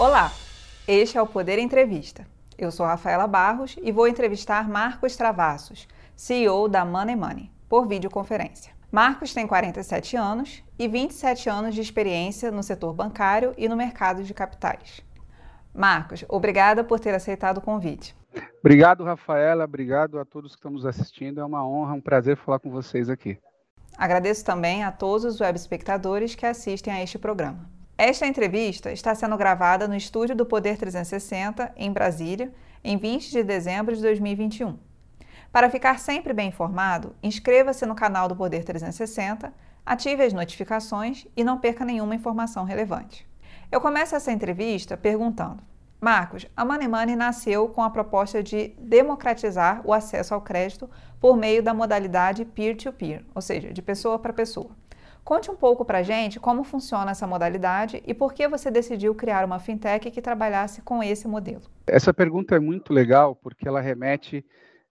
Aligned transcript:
Olá, 0.00 0.32
este 0.88 1.18
é 1.18 1.22
o 1.22 1.26
Poder 1.26 1.58
Entrevista. 1.58 2.26
Eu 2.56 2.72
sou 2.72 2.86
Rafaela 2.86 3.26
Barros 3.26 3.76
e 3.82 3.92
vou 3.92 4.08
entrevistar 4.08 4.66
Marcos 4.66 5.14
Travassos, 5.14 5.86
CEO 6.16 6.70
da 6.70 6.86
Money 6.86 7.14
Money, 7.14 7.50
por 7.68 7.86
videoconferência. 7.86 8.72
Marcos 8.90 9.34
tem 9.34 9.46
47 9.46 10.16
anos 10.16 10.64
e 10.78 10.88
27 10.88 11.50
anos 11.50 11.74
de 11.74 11.82
experiência 11.82 12.50
no 12.50 12.62
setor 12.62 12.94
bancário 12.94 13.52
e 13.58 13.68
no 13.68 13.76
mercado 13.76 14.22
de 14.22 14.32
capitais. 14.32 15.02
Marcos, 15.74 16.24
obrigada 16.30 16.82
por 16.82 16.98
ter 16.98 17.14
aceitado 17.14 17.58
o 17.58 17.60
convite. 17.60 18.16
Obrigado, 18.60 19.04
Rafaela. 19.04 19.64
Obrigado 19.64 20.18
a 20.18 20.24
todos 20.24 20.52
que 20.52 20.60
estão 20.60 20.70
nos 20.70 20.86
assistindo. 20.86 21.42
É 21.42 21.44
uma 21.44 21.62
honra, 21.62 21.92
um 21.92 22.00
prazer 22.00 22.38
falar 22.38 22.58
com 22.58 22.70
vocês 22.70 23.10
aqui. 23.10 23.38
Agradeço 23.98 24.46
também 24.46 24.82
a 24.82 24.90
todos 24.90 25.26
os 25.26 25.42
web 25.42 25.58
espectadores 25.58 26.34
que 26.34 26.46
assistem 26.46 26.90
a 26.90 27.02
este 27.02 27.18
programa. 27.18 27.79
Esta 28.02 28.26
entrevista 28.26 28.90
está 28.90 29.14
sendo 29.14 29.36
gravada 29.36 29.86
no 29.86 29.94
estúdio 29.94 30.34
do 30.34 30.46
Poder 30.46 30.78
360, 30.78 31.70
em 31.76 31.92
Brasília, 31.92 32.50
em 32.82 32.96
20 32.96 33.30
de 33.30 33.42
dezembro 33.42 33.94
de 33.94 34.00
2021. 34.00 34.78
Para 35.52 35.68
ficar 35.68 35.98
sempre 35.98 36.32
bem 36.32 36.48
informado, 36.48 37.14
inscreva-se 37.22 37.84
no 37.84 37.94
canal 37.94 38.26
do 38.26 38.34
Poder 38.34 38.64
360, 38.64 39.52
ative 39.84 40.22
as 40.22 40.32
notificações 40.32 41.26
e 41.36 41.44
não 41.44 41.58
perca 41.58 41.84
nenhuma 41.84 42.14
informação 42.14 42.64
relevante. 42.64 43.28
Eu 43.70 43.82
começo 43.82 44.16
essa 44.16 44.32
entrevista 44.32 44.96
perguntando: 44.96 45.62
Marcos, 46.00 46.46
a 46.56 46.64
Money 46.64 46.88
Money 46.88 47.16
nasceu 47.16 47.68
com 47.68 47.82
a 47.82 47.90
proposta 47.90 48.42
de 48.42 48.68
democratizar 48.78 49.82
o 49.84 49.92
acesso 49.92 50.32
ao 50.32 50.40
crédito 50.40 50.88
por 51.20 51.36
meio 51.36 51.62
da 51.62 51.74
modalidade 51.74 52.46
peer-to-peer, 52.46 53.20
-peer, 53.20 53.26
ou 53.34 53.42
seja, 53.42 53.70
de 53.74 53.82
pessoa 53.82 54.18
para 54.18 54.32
pessoa. 54.32 54.70
Conte 55.24 55.50
um 55.50 55.56
pouco 55.56 55.84
para 55.84 56.02
gente 56.02 56.40
como 56.40 56.64
funciona 56.64 57.10
essa 57.10 57.26
modalidade 57.26 58.02
e 58.06 58.14
por 58.14 58.32
que 58.32 58.48
você 58.48 58.70
decidiu 58.70 59.14
criar 59.14 59.44
uma 59.44 59.58
fintech 59.58 60.10
que 60.10 60.22
trabalhasse 60.22 60.82
com 60.82 61.02
esse 61.02 61.28
modelo. 61.28 61.62
Essa 61.86 62.12
pergunta 62.12 62.56
é 62.56 62.60
muito 62.60 62.92
legal 62.92 63.36
porque 63.36 63.68
ela 63.68 63.80
remete 63.80 64.44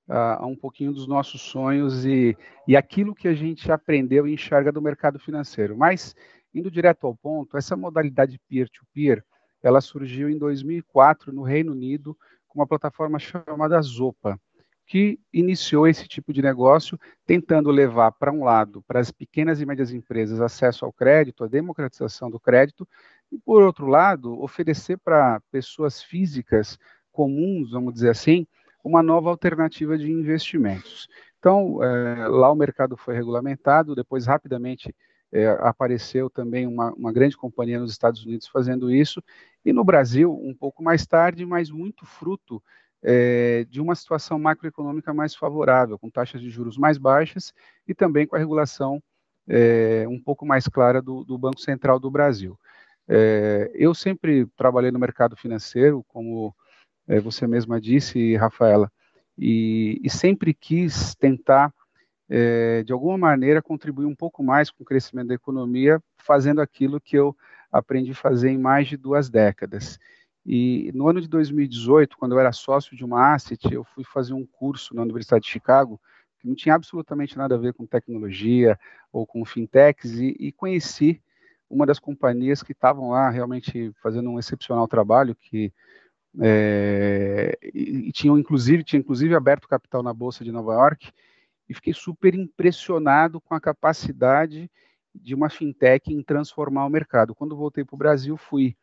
uh, 0.08 0.44
a 0.44 0.45
um 0.45 0.55
pouquinho 0.55 0.91
dos 0.91 1.08
nossos 1.08 1.41
sonhos 1.41 2.05
e, 2.05 2.38
e 2.67 2.75
aquilo 2.75 3.16
que 3.16 3.27
a 3.27 3.33
gente 3.33 3.71
aprendeu 3.71 4.27
e 4.27 4.33
enxerga 4.33 4.71
do 4.71 4.81
mercado 4.81 5.19
financeiro. 5.19 5.77
Mas, 5.77 6.16
indo 6.53 6.71
direto 6.71 7.05
ao 7.05 7.16
ponto, 7.16 7.58
essa 7.58 7.75
modalidade 7.75 8.39
peer-to-peer, 8.47 9.17
-peer, 9.17 9.23
ela 9.61 9.81
surgiu 9.81 10.30
em 10.30 10.38
2004 10.38 11.33
no 11.33 11.43
Reino 11.43 11.73
Unido 11.73 12.17
com 12.47 12.59
uma 12.59 12.67
plataforma 12.67 13.19
chamada 13.19 13.80
Zopa, 13.81 14.39
que 14.89 15.19
iniciou 15.31 15.87
esse 15.87 16.07
tipo 16.07 16.33
de 16.33 16.41
negócio, 16.41 16.99
tentando 17.23 17.69
levar 17.69 18.11
para 18.11 18.31
um 18.31 18.43
lado, 18.43 18.81
para 18.87 18.99
as 18.99 19.11
pequenas 19.11 19.61
e 19.61 19.65
médias 19.65 19.93
empresas, 19.93 20.41
acesso 20.41 20.83
ao 20.83 20.91
crédito, 20.91 21.43
a 21.43 21.47
democratização 21.47 22.27
do 22.27 22.39
crédito, 22.39 22.87
e 23.31 23.37
por 23.37 23.61
outro 23.61 23.85
lado, 23.85 24.41
oferecer 24.41 24.97
para 24.97 25.39
pessoas 25.51 26.01
físicas 26.01 26.79
comuns, 27.11 27.69
vamos 27.69 27.93
dizer 27.93 28.09
assim, 28.09 28.47
uma 28.83 29.03
nova 29.03 29.29
alternativa 29.29 29.95
de 29.95 30.11
investimentos. 30.11 31.07
Então, 31.37 31.83
é, 31.83 32.27
lá 32.27 32.51
o 32.51 32.55
mercado 32.55 32.97
foi 32.97 33.13
regulamentado, 33.13 33.93
depois 33.93 34.25
rapidamente 34.25 34.91
é, 35.31 35.49
apareceu 35.59 36.31
também 36.31 36.65
uma, 36.65 36.91
uma, 36.93 37.13
grande 37.13 37.37
companhia 37.37 37.79
nos 37.79 37.91
Estados 37.91 38.25
Unidos 38.25 38.47
fazendo 38.47 38.91
isso, 38.91 39.21
e 39.63 39.71
no 39.71 39.83
Brasil, 39.83 40.33
um 40.33 40.55
pouco 40.55 40.81
mais 40.81 41.05
tarde, 41.05 41.45
mas 41.45 41.69
muito 41.69 42.07
fruto 42.07 42.59
é, 43.02 43.66
de 43.69 43.81
uma 43.81 43.95
situação 43.95 44.38
macroeconômica 44.38 45.14
mais 45.14 45.36
favorável, 45.36 45.97
com 45.97 46.09
taxas 46.09 46.42
de 46.42 46.50
juros 46.50 46.77
mais 46.77 46.98
baixas 46.98 47.54
e 47.87 47.93
também 47.93 48.27
com 48.27 48.36
a 48.36 48.39
regulação 48.39 49.02
é, 49.48 50.05
um 50.08 50.20
pouco 50.20 50.45
mais 50.45 50.67
clara 50.67 51.02
do, 51.02 51.23
do 51.23 51.38
Banco 51.38 51.59
Central 51.59 51.99
do 51.99 52.11
Brasil. 52.11 52.59
É, 53.08 53.71
eu 53.73 53.93
sempre 53.95 54.45
trabalhei 54.55 54.92
no 54.92 54.99
mercado 54.99 55.36
financeiro, 55.36 56.05
como 56.08 56.54
é, 57.08 57.20
você 57.20 57.48
mesma 57.48 57.82
disse, 57.82 58.36
Rafaela, 58.36 58.92
e, 59.38 59.99
e 60.04 60.09
sempre 60.09 60.54
quis 60.54 61.15
tentar 61.15 61.73
é, 62.30 62.83
de 62.83 62.93
alguma 62.93 63.17
maneira, 63.17 63.61
contribuir 63.61 64.05
um 64.05 64.15
pouco 64.15 64.43
mais 64.43 64.70
com 64.70 64.83
o 64.83 64.86
crescimento 64.86 65.30
da 65.30 65.33
economia, 65.33 65.99
fazendo 66.17 66.61
aquilo 66.61 67.02
que 67.02 67.17
eu 67.17 67.36
aprendi 67.71 68.11
a 68.11 68.15
fazer 68.15 68.49
em 68.52 68.58
mais 68.58 68.88
de 68.88 68.95
duas 68.95 69.30
décadas. 69.30 69.98
E 70.45 70.92
no 70.94 71.08
ano 71.08 71.22
de 71.22 71.27
2018, 71.27 72.17
quando 72.17 72.33
eu 72.33 72.39
era 72.39 72.52
sócio 72.52 72.95
de 72.95 73.04
uma 73.04 73.33
asset, 73.33 73.72
eu 73.72 73.83
fui 73.83 74.04
fazer 74.04 74.33
um 74.33 74.45
curso 74.45 74.95
na 74.95 75.02
Universidade 75.02 75.45
de 75.45 75.52
Chicago, 75.52 76.00
que 76.39 76.48
não 76.48 76.55
tinha 76.55 76.76
absolutamente 76.76 77.38
nada 77.38 77.55
a 77.55 77.58
ver 77.58 77.73
com 77.73 77.86
tecnologia 77.86 78.80
ou 79.11 79.26
com 79.26 79.44
fintechs, 79.44 80.20
e, 80.20 80.36
e 80.39 80.52
conheci 80.52 81.22
uma 81.70 81.86
das 81.86 82.00
companhias 82.00 82.64
que 82.64 82.72
estavam 82.72 83.10
lá 83.10 83.30
realmente 83.30 83.92
fazendo 84.02 84.30
um 84.30 84.39
excepcional 84.39 84.88
trabalho, 84.88 85.36
que 85.36 85.72
é, 86.39 87.58
e, 87.73 88.08
e 88.08 88.11
tinham 88.11 88.38
inclusive 88.38 88.83
tinha 88.83 89.00
inclusive 89.00 89.33
aberto 89.33 89.67
capital 89.67 90.04
na 90.04 90.14
bolsa 90.14 90.44
de 90.44 90.52
Nova 90.52 90.73
York 90.73 91.11
e 91.67 91.73
fiquei 91.73 91.94
super 91.94 92.36
impressionado 92.36 93.42
com 93.42 93.56
a 93.56 93.60
capacidade 93.60 94.70
de 95.14 95.33
uma 95.33 95.50
fintech 95.50 96.14
em 96.14 96.23
transformar 96.23 96.86
o 96.86 96.89
mercado. 96.89 97.36
Quando 97.36 97.56
voltei 97.56 97.83
para 97.83 97.95
o 97.95 97.98
Brasil, 97.98 98.38
fui 98.38 98.76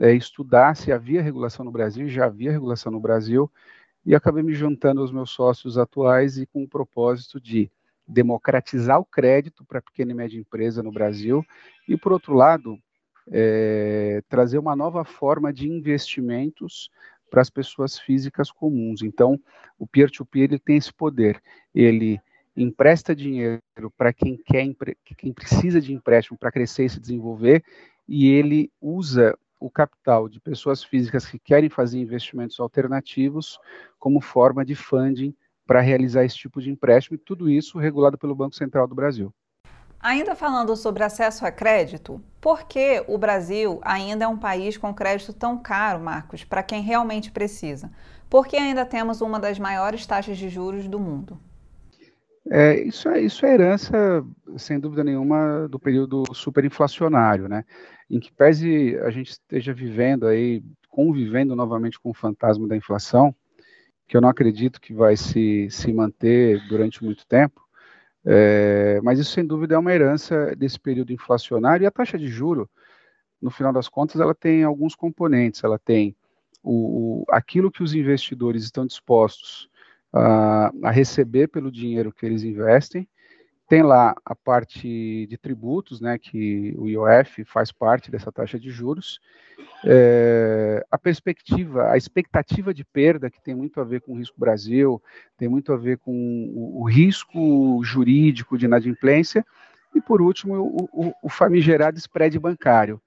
é, 0.00 0.12
estudar 0.12 0.76
se 0.76 0.92
havia 0.92 1.22
regulação 1.22 1.64
no 1.64 1.70
Brasil, 1.70 2.08
já 2.08 2.26
havia 2.26 2.52
regulação 2.52 2.92
no 2.92 3.00
Brasil, 3.00 3.50
e 4.04 4.14
acabei 4.14 4.42
me 4.42 4.54
juntando 4.54 5.00
aos 5.00 5.10
meus 5.10 5.30
sócios 5.30 5.76
atuais 5.78 6.38
e 6.38 6.46
com 6.46 6.62
o 6.62 6.68
propósito 6.68 7.40
de 7.40 7.70
democratizar 8.06 9.00
o 9.00 9.04
crédito 9.04 9.64
para 9.64 9.82
pequena 9.82 10.12
e 10.12 10.14
média 10.14 10.38
empresa 10.38 10.82
no 10.82 10.92
Brasil, 10.92 11.44
e, 11.88 11.96
por 11.96 12.12
outro 12.12 12.34
lado, 12.34 12.78
é, 13.28 14.22
trazer 14.28 14.58
uma 14.58 14.76
nova 14.76 15.04
forma 15.04 15.52
de 15.52 15.68
investimentos 15.68 16.90
para 17.28 17.42
as 17.42 17.50
pessoas 17.50 17.98
físicas 17.98 18.50
comuns. 18.50 19.02
Então, 19.02 19.40
o 19.78 19.86
peer-to-peer 19.86 20.50
-peer, 20.50 20.60
tem 20.64 20.76
esse 20.76 20.92
poder. 20.92 21.42
Ele 21.74 22.20
empresta 22.56 23.14
dinheiro 23.14 23.60
para 23.96 24.12
quem 24.12 24.36
quer, 24.36 24.66
quem 25.18 25.32
precisa 25.32 25.80
de 25.80 25.92
empréstimo 25.92 26.38
para 26.38 26.52
crescer 26.52 26.84
e 26.84 26.90
se 26.90 27.00
desenvolver, 27.00 27.64
e 28.08 28.28
ele 28.28 28.70
usa 28.80 29.36
o 29.58 29.70
capital 29.70 30.28
de 30.28 30.40
pessoas 30.40 30.84
físicas 30.84 31.26
que 31.26 31.38
querem 31.38 31.68
fazer 31.68 31.98
investimentos 31.98 32.60
alternativos 32.60 33.58
como 33.98 34.20
forma 34.20 34.64
de 34.64 34.74
funding 34.74 35.34
para 35.66 35.80
realizar 35.80 36.24
esse 36.24 36.36
tipo 36.36 36.60
de 36.60 36.70
empréstimo, 36.70 37.16
e 37.16 37.18
tudo 37.18 37.50
isso 37.50 37.78
regulado 37.78 38.16
pelo 38.16 38.34
Banco 38.34 38.54
Central 38.54 38.86
do 38.86 38.94
Brasil. 38.94 39.34
Ainda 39.98 40.36
falando 40.36 40.76
sobre 40.76 41.02
acesso 41.02 41.44
a 41.44 41.50
crédito, 41.50 42.22
por 42.40 42.64
que 42.64 43.04
o 43.08 43.18
Brasil 43.18 43.80
ainda 43.82 44.24
é 44.24 44.28
um 44.28 44.38
país 44.38 44.76
com 44.76 44.94
crédito 44.94 45.32
tão 45.32 45.58
caro, 45.58 45.98
Marcos, 45.98 46.44
para 46.44 46.62
quem 46.62 46.82
realmente 46.82 47.32
precisa? 47.32 47.90
Por 48.30 48.46
que 48.46 48.56
ainda 48.56 48.84
temos 48.84 49.20
uma 49.20 49.40
das 49.40 49.58
maiores 49.58 50.06
taxas 50.06 50.38
de 50.38 50.48
juros 50.48 50.86
do 50.86 51.00
mundo? 51.00 51.40
É, 52.50 52.80
isso, 52.80 53.08
é, 53.08 53.20
isso 53.20 53.44
é 53.44 53.54
herança, 53.54 54.24
sem 54.56 54.78
dúvida 54.78 55.02
nenhuma, 55.02 55.68
do 55.68 55.78
período 55.78 56.22
superinflacionário, 56.32 57.48
né? 57.48 57.64
Em 58.08 58.20
que 58.20 58.32
pese 58.32 58.96
a 59.00 59.10
gente 59.10 59.30
esteja 59.30 59.74
vivendo 59.74 60.26
aí, 60.26 60.62
convivendo 60.88 61.56
novamente 61.56 61.98
com 61.98 62.10
o 62.10 62.14
fantasma 62.14 62.68
da 62.68 62.76
inflação, 62.76 63.34
que 64.06 64.16
eu 64.16 64.20
não 64.20 64.28
acredito 64.28 64.80
que 64.80 64.94
vai 64.94 65.16
se, 65.16 65.68
se 65.70 65.92
manter 65.92 66.64
durante 66.68 67.02
muito 67.02 67.26
tempo, 67.26 67.66
é, 68.28 69.00
mas 69.04 69.20
isso, 69.20 69.30
sem 69.30 69.46
dúvida, 69.46 69.76
é 69.76 69.78
uma 69.78 69.94
herança 69.94 70.54
desse 70.56 70.80
período 70.80 71.12
inflacionário. 71.12 71.84
E 71.84 71.86
a 71.86 71.92
taxa 71.92 72.18
de 72.18 72.26
juro, 72.26 72.68
no 73.40 73.50
final 73.50 73.72
das 73.72 73.88
contas, 73.88 74.20
ela 74.20 74.34
tem 74.34 74.64
alguns 74.64 74.96
componentes. 74.96 75.62
Ela 75.62 75.78
tem 75.78 76.16
o, 76.60 77.22
o 77.22 77.24
aquilo 77.30 77.70
que 77.70 77.84
os 77.84 77.94
investidores 77.94 78.64
estão 78.64 78.84
dispostos 78.84 79.70
a, 80.16 80.72
a 80.82 80.90
receber 80.90 81.48
pelo 81.48 81.70
dinheiro 81.70 82.12
que 82.12 82.24
eles 82.24 82.42
investem. 82.42 83.08
Tem 83.68 83.82
lá 83.82 84.14
a 84.24 84.34
parte 84.34 85.26
de 85.28 85.36
tributos, 85.36 86.00
né, 86.00 86.16
que 86.18 86.72
o 86.78 86.88
IOF 86.88 87.44
faz 87.44 87.72
parte 87.72 88.10
dessa 88.10 88.30
taxa 88.30 88.60
de 88.60 88.70
juros. 88.70 89.20
É, 89.84 90.84
a 90.90 90.96
perspectiva, 90.96 91.90
a 91.90 91.96
expectativa 91.96 92.72
de 92.72 92.84
perda, 92.84 93.28
que 93.28 93.42
tem 93.42 93.54
muito 93.54 93.80
a 93.80 93.84
ver 93.84 94.00
com 94.00 94.12
o 94.12 94.16
risco 94.16 94.38
Brasil, 94.38 95.02
tem 95.36 95.48
muito 95.48 95.72
a 95.72 95.76
ver 95.76 95.98
com 95.98 96.12
o, 96.12 96.82
o 96.82 96.84
risco 96.84 97.80
jurídico 97.82 98.56
de 98.56 98.66
inadimplência. 98.66 99.44
E, 99.94 100.00
por 100.00 100.22
último, 100.22 100.54
o, 100.56 101.08
o, 101.08 101.12
o 101.24 101.28
famigerado 101.28 101.98
spread 101.98 102.38
bancário. 102.38 103.00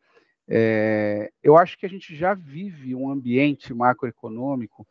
É, 0.45 1.31
eu 1.41 1.57
acho 1.57 1.77
que 1.77 1.85
a 1.85 1.89
gente 1.89 2.15
já 2.15 2.33
vive 2.33 2.95
um 2.95 3.09
ambiente 3.09 3.73
macroeconômico 3.73 4.85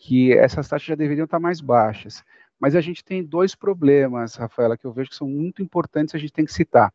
que 0.00 0.32
essas 0.32 0.66
taxas 0.66 0.88
já 0.88 0.94
deveriam 0.94 1.26
estar 1.26 1.38
mais 1.38 1.60
baixas. 1.60 2.24
Mas 2.58 2.74
a 2.74 2.80
gente 2.80 3.04
tem 3.04 3.22
dois 3.22 3.54
problemas, 3.54 4.34
Rafaela, 4.34 4.76
que 4.76 4.86
eu 4.86 4.92
vejo 4.92 5.10
que 5.10 5.16
são 5.16 5.28
muito 5.28 5.62
importantes, 5.62 6.14
a 6.14 6.18
gente 6.18 6.32
tem 6.32 6.46
que 6.46 6.52
citar. 6.54 6.90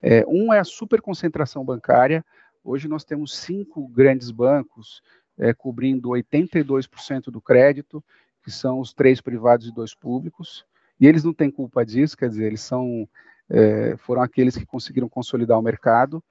É, 0.00 0.24
um 0.26 0.50
é 0.50 0.58
a 0.58 0.64
superconcentração 0.64 1.62
bancária. 1.62 2.24
Hoje 2.64 2.88
nós 2.88 3.04
temos 3.04 3.36
cinco 3.36 3.86
grandes 3.88 4.30
bancos 4.30 5.02
é, 5.38 5.52
cobrindo 5.52 6.08
82% 6.08 7.24
do 7.24 7.42
crédito, 7.42 8.02
que 8.42 8.50
são 8.50 8.80
os 8.80 8.94
três 8.94 9.20
privados 9.20 9.68
e 9.68 9.74
dois 9.74 9.94
públicos. 9.94 10.64
E 10.98 11.06
eles 11.06 11.22
não 11.22 11.34
têm 11.34 11.50
culpa 11.50 11.84
disso, 11.84 12.16
quer 12.16 12.30
dizer, 12.30 12.46
eles 12.46 12.62
são, 12.62 13.06
é, 13.50 13.96
foram 13.98 14.22
aqueles 14.22 14.56
que 14.56 14.64
conseguiram 14.64 15.10
consolidar 15.10 15.58
o 15.58 15.62
mercado. 15.62 16.24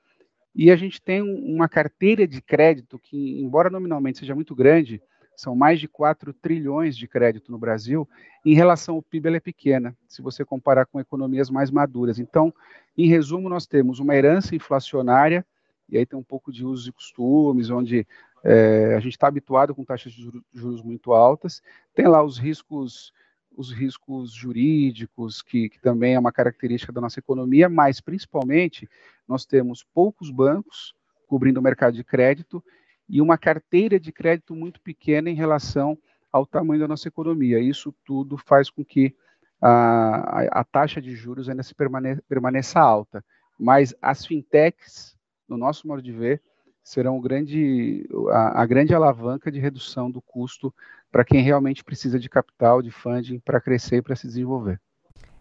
E 0.55 0.71
a 0.71 0.75
gente 0.75 0.99
tem 0.99 1.21
uma 1.21 1.69
carteira 1.69 2.27
de 2.27 2.41
crédito 2.41 2.97
que, 2.97 3.39
embora 3.39 3.69
nominalmente 3.69 4.17
seja 4.17 4.33
muito 4.33 4.55
grande, 4.55 4.99
são 5.39 5.55
mais 5.55 5.79
de 5.79 5.87
4 5.87 6.33
trilhões 6.33 6.97
de 6.97 7.07
crédito 7.07 7.49
no 7.49 7.57
Brasil, 7.57 8.07
em 8.45 8.53
relação 8.53 8.95
ao 8.95 9.01
PIB 9.01 9.27
ela 9.29 9.37
é 9.37 9.39
pequena, 9.39 9.95
se 10.05 10.21
você 10.21 10.43
comparar 10.43 10.85
com 10.85 10.99
economias 10.99 11.49
mais 11.49 11.71
maduras. 11.71 12.19
Então, 12.19 12.53
em 12.97 13.07
resumo, 13.07 13.47
nós 13.47 13.65
temos 13.65 13.99
uma 13.99 14.13
herança 14.13 14.53
inflacionária, 14.53 15.45
e 15.87 15.97
aí 15.97 16.05
tem 16.05 16.19
um 16.19 16.23
pouco 16.23 16.51
de 16.51 16.65
usos 16.65 16.87
e 16.87 16.91
costumes, 16.91 17.69
onde 17.69 18.05
é, 18.43 18.95
a 18.97 18.99
gente 18.99 19.13
está 19.13 19.27
habituado 19.27 19.73
com 19.73 19.85
taxas 19.85 20.11
de 20.11 20.29
juros 20.53 20.81
muito 20.81 21.13
altas, 21.13 21.61
tem 21.95 22.07
lá 22.07 22.21
os 22.21 22.37
riscos 22.37 23.13
os 23.57 23.73
riscos 23.73 24.31
jurídicos, 24.31 25.41
que, 25.41 25.67
que, 25.67 25.81
também 25.81 26.13
é 26.13 26.19
uma 26.19 26.31
característica 26.31 26.93
da 26.93 27.01
nossa 27.01 27.19
economia, 27.19 27.67
mas 27.67 27.99
principalmente 27.99 28.87
nós 29.27 29.45
temos 29.45 29.83
poucos 29.83 30.31
bancos 30.31 30.93
cobrindo 31.27 31.59
o 31.59 31.63
mercado 31.63 31.93
de 31.93 32.03
crédito 32.03 32.63
e 33.09 33.21
uma 33.21 33.37
carteira 33.37 33.99
de 33.99 34.11
crédito 34.11 34.55
muito 34.55 34.79
pequena 34.79 35.29
em 35.29 35.35
relação 35.35 35.97
ao 36.31 36.45
tamanho 36.45 36.81
da 36.81 36.87
nossa 36.87 37.07
economia. 37.07 37.59
Isso 37.59 37.93
tudo 38.05 38.37
faz 38.37 38.69
com 38.69 38.85
que 38.85 39.15
a, 39.61 40.59
a, 40.59 40.63
taxa 40.63 41.01
de 41.01 41.15
juros 41.15 41.49
ainda 41.49 41.63
se 41.63 41.73
permane, 41.73 42.21
permaneça 42.29 42.79
alta. 42.79 43.23
Mas 43.59 43.93
as 44.01 44.25
fintechs, 44.25 45.17
no 45.47 45.57
nosso 45.57 45.87
modo 45.87 46.01
de 46.01 46.11
ver, 46.11 46.41
serão 46.83 47.19
grande, 47.19 48.07
a, 48.29 48.61
a 48.61 48.65
grande 48.65 48.93
alavanca 48.93 49.51
de 49.51 49.59
redução 49.59 50.09
do 50.09 50.21
custo 50.21 50.73
para 51.11 51.25
quem 51.25 51.41
realmente 51.41 51.83
precisa 51.83 52.19
de 52.19 52.29
capital, 52.29 52.81
de 52.81 52.91
funding 52.91 53.39
para 53.39 53.59
crescer 53.59 53.97
e 53.97 54.01
para 54.01 54.15
se 54.15 54.27
desenvolver. 54.27 54.79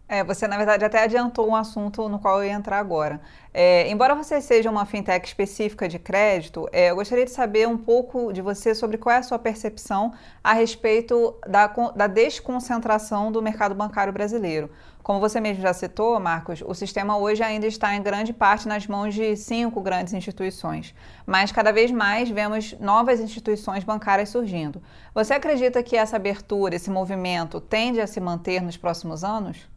É, 0.08 0.24
você, 0.24 0.48
na 0.48 0.56
verdade, 0.56 0.86
até 0.86 1.04
adiantou 1.04 1.46
um 1.46 1.54
assunto 1.54 2.08
no 2.08 2.18
qual 2.18 2.42
eu 2.42 2.48
ia 2.48 2.54
entrar 2.54 2.78
agora. 2.78 3.20
É, 3.52 3.90
embora 3.90 4.14
você 4.14 4.40
seja 4.40 4.70
uma 4.70 4.86
fintech 4.86 5.26
específica 5.26 5.86
de 5.86 5.98
crédito, 5.98 6.66
é, 6.72 6.90
eu 6.90 6.96
gostaria 6.96 7.26
de 7.26 7.30
saber 7.30 7.68
um 7.68 7.76
pouco 7.76 8.32
de 8.32 8.40
você 8.40 8.74
sobre 8.74 8.96
qual 8.96 9.14
é 9.14 9.18
a 9.18 9.22
sua 9.22 9.38
percepção 9.38 10.14
a 10.42 10.54
respeito 10.54 11.36
da, 11.46 11.66
da 11.94 12.06
desconcentração 12.06 13.30
do 13.30 13.42
mercado 13.42 13.74
bancário 13.74 14.10
brasileiro. 14.10 14.70
Como 15.02 15.20
você 15.20 15.40
mesmo 15.40 15.62
já 15.62 15.74
citou, 15.74 16.18
Marcos, 16.18 16.62
o 16.66 16.72
sistema 16.72 17.18
hoje 17.18 17.42
ainda 17.42 17.66
está 17.66 17.94
em 17.94 18.02
grande 18.02 18.32
parte 18.32 18.66
nas 18.66 18.86
mãos 18.86 19.14
de 19.14 19.36
cinco 19.36 19.82
grandes 19.82 20.14
instituições, 20.14 20.94
mas 21.26 21.52
cada 21.52 21.70
vez 21.70 21.90
mais 21.90 22.30
vemos 22.30 22.74
novas 22.80 23.20
instituições 23.20 23.84
bancárias 23.84 24.30
surgindo. 24.30 24.82
Você 25.14 25.34
acredita 25.34 25.82
que 25.82 25.96
essa 25.96 26.16
abertura, 26.16 26.76
esse 26.76 26.90
movimento, 26.90 27.60
tende 27.60 28.00
a 28.00 28.06
se 28.06 28.20
manter 28.20 28.62
nos 28.62 28.76
próximos 28.76 29.22
anos? 29.22 29.68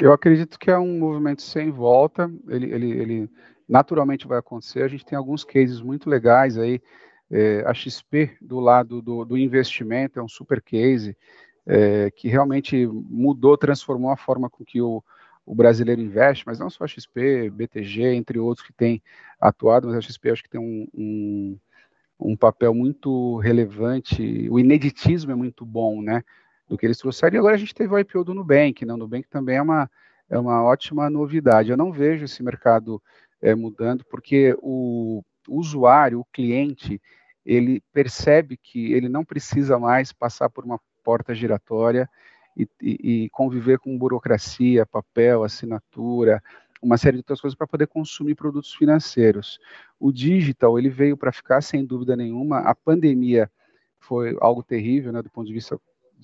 Eu 0.00 0.12
acredito 0.12 0.58
que 0.58 0.70
é 0.70 0.78
um 0.78 0.98
movimento 0.98 1.42
sem 1.42 1.70
volta, 1.70 2.30
ele, 2.48 2.72
ele, 2.72 2.90
ele 2.90 3.30
naturalmente 3.68 4.26
vai 4.26 4.38
acontecer. 4.38 4.82
A 4.82 4.88
gente 4.88 5.04
tem 5.04 5.16
alguns 5.16 5.44
cases 5.44 5.80
muito 5.80 6.08
legais 6.08 6.56
aí. 6.56 6.80
É, 7.30 7.64
a 7.66 7.74
XP, 7.74 8.36
do 8.40 8.60
lado 8.60 9.02
do, 9.02 9.24
do, 9.24 9.36
investimento, 9.36 10.18
é 10.18 10.22
um 10.22 10.28
super 10.28 10.62
case 10.62 11.16
é, 11.66 12.10
que 12.10 12.28
realmente 12.28 12.86
mudou, 12.86 13.56
transformou 13.56 14.10
a 14.10 14.16
forma 14.16 14.48
com 14.48 14.64
que 14.64 14.80
o, 14.80 15.02
o 15.44 15.54
brasileiro 15.54 16.00
investe, 16.00 16.44
mas 16.46 16.58
não 16.58 16.70
só 16.70 16.84
a 16.84 16.88
XP, 16.88 17.50
BTG, 17.50 18.14
entre 18.14 18.38
outros 18.38 18.66
que 18.66 18.72
têm 18.72 19.02
atuado, 19.40 19.88
mas 19.88 19.96
a 19.96 20.00
XP 20.00 20.30
acho 20.30 20.42
que 20.42 20.50
tem 20.50 20.60
um, 20.60 20.86
um, 20.94 21.58
um 22.20 22.36
papel 22.36 22.74
muito 22.74 23.38
relevante. 23.38 24.48
O 24.50 24.58
ineditismo 24.58 25.32
é 25.32 25.34
muito 25.34 25.64
bom, 25.64 26.00
né? 26.00 26.22
Do 26.68 26.78
que 26.78 26.86
eles 26.86 26.98
trouxeram. 26.98 27.36
E 27.36 27.38
agora 27.38 27.54
a 27.54 27.58
gente 27.58 27.74
teve 27.74 27.92
o 27.92 27.98
IPO 27.98 28.24
do 28.24 28.34
Nubank, 28.34 28.84
né? 28.84 28.94
O 28.94 28.96
Nubank 28.96 29.28
também 29.28 29.56
é 29.56 29.62
uma, 29.62 29.90
é 30.28 30.38
uma 30.38 30.62
ótima 30.62 31.10
novidade. 31.10 31.70
Eu 31.70 31.76
não 31.76 31.92
vejo 31.92 32.24
esse 32.24 32.42
mercado 32.42 33.02
é, 33.40 33.54
mudando, 33.54 34.04
porque 34.06 34.56
o, 34.60 35.22
usuário, 35.48 36.20
o 36.20 36.26
cliente, 36.32 37.00
ele 37.44 37.82
percebe 37.92 38.56
que 38.56 38.92
ele 38.92 39.08
não 39.08 39.24
precisa 39.24 39.78
mais 39.78 40.12
passar 40.12 40.48
por 40.48 40.64
uma 40.64 40.80
porta 41.02 41.34
giratória 41.34 42.08
e, 42.56 42.66
e, 42.80 43.24
e 43.24 43.30
conviver 43.30 43.78
com 43.78 43.98
burocracia, 43.98 44.86
papel, 44.86 45.44
assinatura, 45.44 46.42
uma 46.80 46.96
série 46.96 47.16
de 47.16 47.20
outras 47.20 47.40
coisas 47.40 47.56
para 47.56 47.66
poder 47.66 47.86
consumir 47.86 48.34
produtos 48.34 48.74
financeiros. 48.74 49.58
O 49.98 50.12
digital 50.12 50.78
ele 50.78 50.90
veio 50.90 51.16
para 51.16 51.32
ficar 51.32 51.62
sem 51.62 51.84
dúvida 51.84 52.16
nenhuma. 52.16 52.60
A 52.60 52.74
pandemia 52.74 53.50
foi 53.98 54.36
algo 54.40 54.62
terrível, 54.62 55.12
né, 55.12 55.22
do 55.22 55.30
ponto 55.30 55.46
de 55.46 55.52
vista 55.54 55.78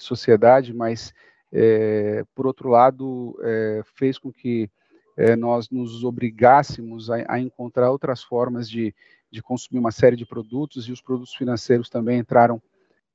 sociedade, 0.05 0.73
mas, 0.73 1.13
é, 1.53 2.25
por 2.35 2.47
outro 2.47 2.69
lado, 2.69 3.39
é, 3.43 3.83
fez 3.95 4.19
com 4.19 4.33
que 4.33 4.71
é, 5.17 5.37
nós 5.37 5.69
nos 5.71 6.05
obrigássemos 6.05 7.11
a, 7.11 7.25
a, 7.29 7.41
encontrar 7.41 7.91
outras 7.91 8.23
formas 8.23 8.69
de, 8.69 8.95
de 9.31 9.43
consumir 9.43 9.79
uma 9.79 9.91
série 9.91 10.17
de 10.17 10.27
produtos, 10.27 10.89
e 10.89 10.93
os 10.93 11.03
produtos 11.03 11.35
financeiros 11.35 11.89
também 11.89 12.19
entraram 12.19 12.61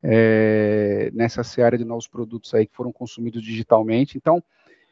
é, 0.04 1.10
nessa 1.14 1.44
seara 1.44 1.78
de 1.78 1.84
novos 1.84 2.08
produtos 2.08 2.54
aí 2.54 2.68
que 2.68 2.76
foram 2.76 2.92
consumidos 2.92 3.42
digitalmente. 3.42 4.18
Então, 4.18 4.44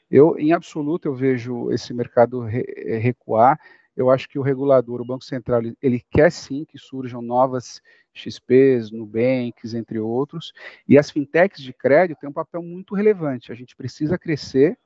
eu, 0.09 0.37
em 0.37 0.53
absoluto, 0.53 1.07
eu 1.07 1.13
vejo 1.13 1.71
esse 1.71 1.93
mercado 1.93 2.41
re, 2.41 2.63
recuar. 2.99 3.59
Eu 3.95 4.09
acho 4.09 4.27
que 4.27 4.39
o 4.39 4.41
regulador, 4.41 5.01
o 5.01 5.05
Banco 5.05 5.23
Central, 5.23 5.61
ele, 5.81 6.03
quer 6.11 6.31
sim 6.31 6.65
que 6.65 6.77
surjam 6.77 7.21
novas 7.21 7.81
XPs, 8.13 8.91
Nubanks, 8.91 9.73
entre 9.73 9.99
outros. 9.99 10.51
E 10.87 10.97
as 10.97 11.11
fintechs 11.11 11.61
de 11.61 11.73
crédito 11.73 12.19
têm 12.19 12.29
um 12.29 12.33
papel 12.33 12.63
muito 12.63 12.95
relevante. 12.95 13.51
A 13.51 13.55
gente 13.55 13.75
precisa 13.75 14.17
crescer 14.17 14.77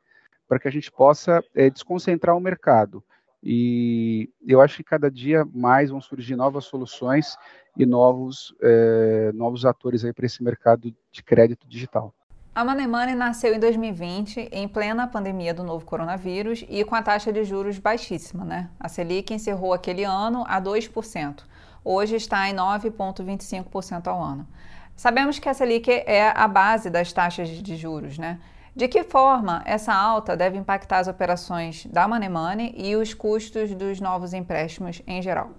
para 0.47 0.59
que 0.59 0.67
a 0.67 0.71
gente 0.71 0.91
possa 0.91 1.43
é, 1.55 1.69
desconcentrar 1.69 2.35
o 2.35 2.41
mercado. 2.41 3.03
E 3.41 4.29
eu 4.45 4.59
acho 4.61 4.77
que 4.77 4.83
cada 4.83 5.09
dia 5.09 5.45
mais 5.53 5.89
vão 5.89 6.01
surgir 6.01 6.35
novas 6.35 6.65
soluções 6.65 7.37
e 7.77 7.85
novos, 7.85 8.53
é, 8.61 9.31
novos 9.33 9.65
atores 9.65 10.03
aí 10.03 10.11
para 10.11 10.25
esse 10.25 10.43
mercado 10.43 10.93
de 11.11 11.23
crédito 11.23 11.67
digital. 11.67 12.13
A 12.57 12.65
Money 12.65 12.87
Money 12.87 13.13
nasceu 13.13 13.53
em 13.53 13.59
2020, 13.59 14.49
em 14.51 14.67
plena 14.67 15.05
pandemia 15.05 15.53
do 15.53 15.61
novo 15.63 15.85
coronavírus 15.85 16.65
e 16.67 16.83
com 16.83 16.95
a 16.95 17.03
taxa 17.03 17.31
de 17.31 17.43
juros 17.43 17.77
baixíssima, 17.77 18.43
né? 18.43 18.67
A 18.79 18.89
Selic 18.89 19.31
encerrou 19.31 19.73
aquele 19.73 20.03
ano 20.03 20.43
a 20.47 20.59
2% 20.59 21.43
hoje 21.85 22.15
está 22.15 22.49
em 22.49 22.55
9,25% 22.55 24.07
ao 24.07 24.19
ano. 24.19 24.47
Sabemos 24.95 25.37
que 25.37 25.47
a 25.47 25.53
Selic 25.53 25.87
é 25.87 26.33
a 26.35 26.47
base 26.47 26.89
das 26.89 27.13
taxas 27.13 27.47
de 27.47 27.75
juros, 27.77 28.17
né? 28.17 28.39
De 28.75 28.87
que 28.87 29.03
forma 29.03 29.61
essa 29.63 29.93
alta 29.93 30.35
deve 30.35 30.57
impactar 30.57 30.97
as 30.97 31.07
operações 31.07 31.85
da 31.85 32.07
Money 32.07 32.27
Money 32.27 32.73
e 32.75 32.95
os 32.95 33.13
custos 33.13 33.71
dos 33.75 34.01
novos 34.01 34.33
empréstimos 34.33 34.99
em 35.05 35.21
geral? 35.21 35.51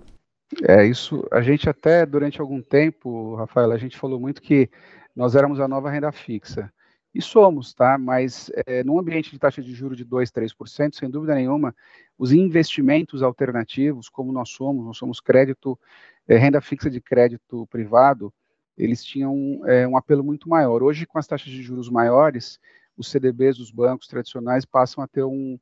É 0.66 0.84
isso. 0.84 1.25
A 1.30 1.42
gente 1.42 1.70
até 1.70 2.04
durante 2.04 2.40
algum 2.40 2.61
tempo, 2.61 3.37
Rafael, 3.37 3.70
a 3.70 3.78
gente 3.78 3.96
falou 3.96 4.18
muito 4.18 4.42
que 4.42 4.68
nós 5.14 5.37
éramos 5.37 5.61
a 5.61 5.68
nova 5.68 5.88
renda 5.88 6.11
fixa. 6.11 6.68
E 7.14 7.22
somos, 7.22 7.72
tá? 7.72 7.96
Mas 7.96 8.50
é, 8.66 8.84
num 8.84 8.98
ambiente 8.98 9.30
de 9.30 9.38
taxa 9.38 9.62
de 9.62 9.72
juros 9.72 9.96
de 9.96 10.04
2, 10.04 10.30
3%, 10.30 10.94
sem 10.94 11.10
dúvida 11.10 11.34
nenhuma, 11.34 11.74
os 12.18 12.32
investimentos 12.32 13.22
alternativos, 13.22 14.08
como 14.08 14.32
nós 14.32 14.50
somos, 14.50 14.84
nós 14.84 14.96
somos 14.96 15.20
crédito 15.20 15.78
é, 16.26 16.36
renda 16.36 16.60
fixa 16.60 16.90
de 16.90 17.00
crédito 17.00 17.66
privado, 17.68 18.32
eles 18.76 19.02
tinham 19.02 19.60
é, 19.66 19.88
um 19.88 19.96
apelo 19.96 20.22
muito 20.22 20.48
maior. 20.48 20.82
Hoje, 20.82 21.06
com 21.06 21.18
as 21.18 21.26
taxas 21.26 21.50
de 21.50 21.62
juros 21.62 21.88
maiores, 21.88 22.60
os 22.96 23.10
CDBs 23.10 23.56
dos 23.56 23.70
bancos 23.70 24.06
tradicionais 24.06 24.64
passam 24.64 25.02
a 25.02 25.08
ter 25.08 25.24
um, 25.24 25.58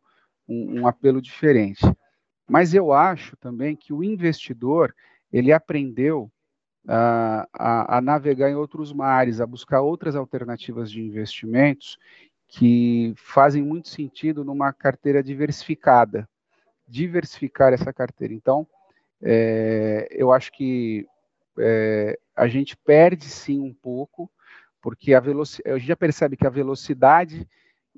um, 0.48 0.80
um 0.80 0.86
apelo 0.86 1.22
diferente. 1.22 1.80
Mas 2.48 2.74
eu 2.74 2.92
acho 2.92 3.36
também 3.36 3.74
que 3.74 3.92
o 3.92 4.02
investidor 4.04 4.94
ele 5.32 5.52
aprendeu 5.52 6.30
a, 6.86 7.48
a, 7.52 7.98
a, 7.98 8.00
navegar 8.00 8.50
em 8.50 8.54
outros 8.54 8.92
mares, 8.92 9.40
a 9.40 9.46
buscar 9.46 9.80
outras 9.80 10.14
alternativas 10.14 10.90
de 10.90 11.02
investimentos 11.02 11.98
que 12.48 13.12
fazem 13.16 13.62
muito 13.62 13.88
sentido 13.88 14.44
numa 14.44 14.72
carteira 14.72 15.22
diversificada. 15.22 16.28
Diversificar 16.86 17.72
essa 17.72 17.92
carteira. 17.92 18.32
Então, 18.32 18.66
é, 19.20 20.08
eu 20.10 20.32
acho 20.32 20.52
que 20.52 21.06
é, 21.58 22.18
a 22.34 22.46
gente 22.46 22.76
perde 22.76 23.24
sim 23.24 23.58
um 23.58 23.74
pouco, 23.74 24.30
porque 24.80 25.14
a, 25.14 25.18
a 25.20 25.78
gente 25.78 25.88
já 25.88 25.96
percebe 25.96 26.36
que 26.36 26.46
a 26.46 26.50
velocidade 26.50 27.48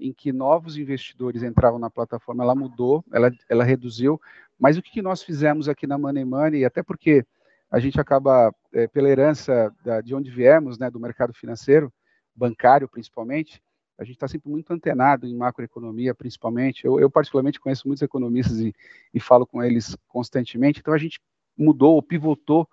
em 0.00 0.12
que 0.12 0.33
novos 0.33 0.76
investidores 0.76 1.42
entravam 1.42 1.78
na 1.78 1.90
plataforma, 1.90 2.45
ela 2.45 2.54
mudou, 2.54 3.04
ela, 3.12 3.30
ela 3.49 3.64
reduziu, 3.64 4.21
mas 4.59 4.78
o 4.78 4.83
que 4.83 5.02
nós 5.02 5.23
fizemos 5.23 5.68
aqui 5.68 5.87
na 5.87 5.99
Money 5.99 6.25
Money, 6.25 6.64
até 6.64 6.83
porque 6.83 7.25
a 7.71 7.78
gente 7.78 8.00
acaba, 8.00 8.54
é, 8.73 8.87
pela 8.87 9.09
herança 9.09 9.75
da, 9.85 10.01
de 10.01 10.15
onde 10.15 10.31
viemos, 10.31 10.79
né, 10.79 10.91
do 10.91 11.01
mercado 11.01 11.33
financeiro, 11.35 11.93
bancário 12.35 12.89
principalmente, 12.89 13.63
a 13.99 14.05
gente 14.05 14.15
está 14.15 14.29
sempre 14.29 14.49
muito 14.49 14.73
antenado 14.73 15.27
em 15.27 15.35
macroeconomia, 15.35 16.15
principalmente. 16.15 16.85
Eu, 16.85 17.01
eu 17.01 17.11
particularmente, 17.11 17.59
conheço 17.59 17.89
muitos 17.89 18.03
economistas 18.03 18.61
e, 18.61 18.73
e, 19.13 19.19
falo 19.19 19.45
com 19.45 19.61
eles 19.63 19.97
constantemente. 20.07 20.79
Então, 20.79 20.95
a 20.95 20.99
gente 20.99 21.21
mudou, 21.57 22.01
pivotou 22.01 22.69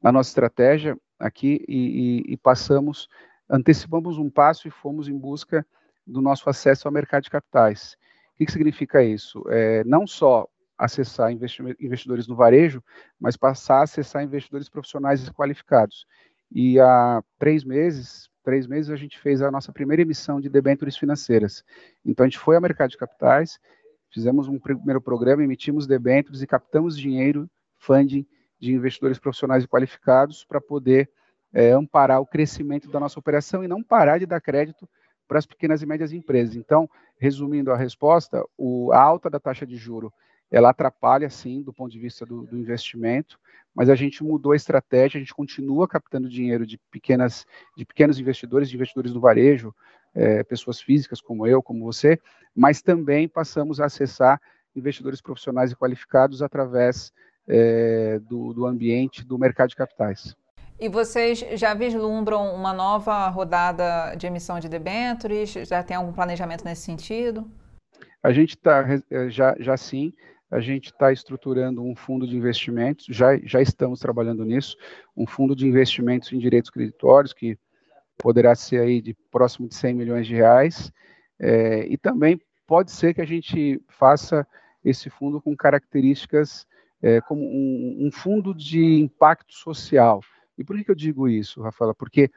a 0.00 0.12
nossa 0.12 0.30
estratégia 0.30 0.96
aqui 1.18 1.64
e, 1.66 2.22
e, 2.28 2.32
e 2.34 2.36
passamos, 2.36 3.08
antecipamos 3.50 4.18
um 4.18 4.30
passo 4.30 4.68
e 4.68 4.70
fomos 4.70 5.08
em 5.08 5.18
busca 5.18 5.66
do 6.06 6.22
nosso 6.22 6.48
acesso 6.48 6.86
ao 6.86 6.92
mercado 6.92 7.24
de 7.24 7.30
capitais. 7.30 7.96
O 8.34 8.38
que, 8.38 8.46
que 8.46 8.52
significa 8.52 9.02
isso? 9.02 9.42
É, 9.48 9.82
não 9.82 10.06
só 10.06 10.48
acessar 10.78 11.32
investidores 11.32 12.28
no 12.28 12.36
varejo, 12.36 12.82
mas 13.18 13.36
passar 13.36 13.80
a 13.80 13.82
acessar 13.82 14.22
investidores 14.22 14.68
profissionais 14.68 15.26
e 15.26 15.32
qualificados. 15.32 16.06
E 16.50 16.78
há 16.78 17.22
três 17.38 17.64
meses, 17.64 18.30
três 18.44 18.66
meses 18.66 18.90
a 18.90 18.96
gente 18.96 19.18
fez 19.18 19.42
a 19.42 19.50
nossa 19.50 19.72
primeira 19.72 20.02
emissão 20.02 20.40
de 20.40 20.48
debêntures 20.48 20.96
financeiras. 20.96 21.64
Então 22.04 22.24
a 22.24 22.28
gente 22.28 22.38
foi 22.38 22.54
ao 22.54 22.62
mercado 22.62 22.90
de 22.90 22.96
capitais, 22.96 23.58
fizemos 24.10 24.48
um 24.48 24.58
primeiro 24.58 25.00
programa, 25.00 25.42
emitimos 25.42 25.86
debêntures 25.86 26.40
e 26.40 26.46
captamos 26.46 26.96
dinheiro, 26.96 27.50
funding 27.76 28.26
de 28.58 28.72
investidores 28.72 29.18
profissionais 29.18 29.64
e 29.64 29.68
qualificados 29.68 30.44
para 30.44 30.60
poder 30.60 31.10
é, 31.52 31.72
amparar 31.72 32.20
o 32.20 32.26
crescimento 32.26 32.90
da 32.90 33.00
nossa 33.00 33.18
operação 33.18 33.62
e 33.64 33.68
não 33.68 33.82
parar 33.82 34.18
de 34.18 34.26
dar 34.26 34.40
crédito 34.40 34.88
para 35.26 35.38
as 35.38 35.46
pequenas 35.46 35.82
e 35.82 35.86
médias 35.86 36.12
empresas. 36.12 36.56
Então, 36.56 36.88
resumindo 37.18 37.70
a 37.70 37.76
resposta, 37.76 38.42
o, 38.56 38.90
a 38.92 39.00
alta 39.00 39.28
da 39.28 39.38
taxa 39.38 39.66
de 39.66 39.76
juro 39.76 40.12
ela 40.50 40.70
atrapalha, 40.70 41.28
sim, 41.28 41.62
do 41.62 41.72
ponto 41.72 41.92
de 41.92 41.98
vista 41.98 42.24
do, 42.24 42.46
do, 42.46 42.56
investimento, 42.56 43.38
mas 43.74 43.90
a 43.90 43.94
gente 43.94 44.24
mudou 44.24 44.52
a 44.52 44.56
estratégia, 44.56 45.18
a 45.18 45.20
gente 45.20 45.34
continua 45.34 45.86
captando 45.86 46.28
dinheiro 46.28 46.66
de, 46.66 46.78
pequenas, 46.90 47.46
de 47.76 47.84
pequenos 47.84 48.18
investidores, 48.18 48.68
de 48.68 48.76
investidores 48.76 49.12
do 49.12 49.20
varejo, 49.20 49.74
é, 50.14 50.42
pessoas 50.42 50.80
físicas 50.80 51.20
como 51.20 51.46
eu, 51.46 51.62
como 51.62 51.84
você, 51.84 52.18
mas 52.54 52.80
também 52.80 53.28
passamos 53.28 53.80
a 53.80 53.86
acessar 53.86 54.40
investidores 54.74 55.20
profissionais 55.20 55.70
e 55.70 55.76
qualificados 55.76 56.42
através 56.42 57.12
é, 57.46 58.18
do, 58.20 58.52
do 58.52 58.66
ambiente 58.66 59.24
do 59.24 59.38
mercado 59.38 59.68
de 59.68 59.76
capitais. 59.76 60.34
E 60.80 60.88
vocês 60.88 61.40
já 61.54 61.74
vislumbram 61.74 62.54
uma 62.54 62.72
nova 62.72 63.28
rodada 63.28 64.14
de 64.14 64.28
emissão 64.28 64.60
de 64.60 64.68
debêntures? 64.68 65.50
Já 65.50 65.82
tem 65.82 65.96
algum 65.96 66.12
planejamento 66.12 66.64
nesse 66.64 66.82
sentido? 66.82 67.50
A 68.22 68.32
gente 68.32 68.50
está, 68.50 68.84
já, 69.28 69.56
já 69.58 69.76
sim, 69.76 70.12
a 70.50 70.60
gente 70.60 70.86
está 70.86 71.12
estruturando 71.12 71.82
um 71.82 71.94
fundo 71.94 72.26
de 72.26 72.36
investimentos, 72.36 73.06
já, 73.08 73.36
já 73.44 73.60
estamos 73.60 74.00
trabalhando 74.00 74.44
nisso, 74.44 74.76
um 75.16 75.26
fundo 75.26 75.54
de 75.54 75.66
investimentos 75.66 76.32
em 76.32 76.38
direitos 76.38 76.70
creditórios, 76.70 77.32
que 77.32 77.58
poderá 78.16 78.54
ser 78.54 78.80
aí 78.80 79.00
de 79.00 79.14
próximo 79.30 79.68
de 79.68 79.74
100 79.74 79.94
milhões 79.94 80.26
de 80.26 80.34
reais, 80.34 80.90
é, 81.38 81.86
e 81.86 81.96
também 81.96 82.40
pode 82.66 82.90
ser 82.90 83.14
que 83.14 83.20
a 83.20 83.26
gente 83.26 83.80
faça 83.88 84.46
esse 84.84 85.10
fundo 85.10 85.40
com 85.40 85.56
características 85.56 86.66
é, 87.00 87.20
como 87.20 87.42
um, 87.42 88.06
um 88.06 88.10
fundo 88.10 88.54
de 88.54 89.00
impacto 89.00 89.52
social, 89.54 90.20
e 90.56 90.64
por 90.64 90.76
que, 90.76 90.84
que 90.84 90.90
eu 90.90 90.96
digo 90.96 91.28
isso, 91.28 91.62
Rafaela? 91.62 91.94
Porque 91.94 92.30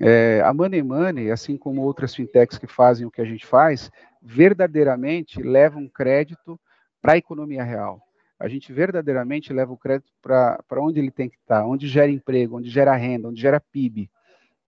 é, 0.00 0.42
a 0.44 0.52
Money 0.52 0.82
Money, 0.82 1.30
assim 1.30 1.56
como 1.56 1.82
outras 1.82 2.12
fintechs 2.12 2.58
que 2.58 2.66
fazem 2.66 3.06
o 3.06 3.10
que 3.10 3.20
a 3.20 3.24
gente 3.24 3.46
faz, 3.46 3.88
verdadeiramente 4.20 5.40
levam 5.40 5.88
crédito 5.88 6.58
para 7.02 7.14
a 7.14 7.18
economia 7.18 7.64
real. 7.64 8.00
A 8.38 8.48
gente 8.48 8.72
verdadeiramente 8.72 9.52
leva 9.52 9.72
o 9.72 9.76
crédito 9.76 10.10
para 10.22 10.80
onde 10.80 11.00
ele 11.00 11.10
tem 11.10 11.28
que 11.28 11.36
estar, 11.36 11.66
onde 11.66 11.88
gera 11.88 12.10
emprego, 12.10 12.56
onde 12.56 12.70
gera 12.70 12.94
renda, 12.94 13.28
onde 13.28 13.40
gera 13.40 13.60
PIB. 13.60 14.08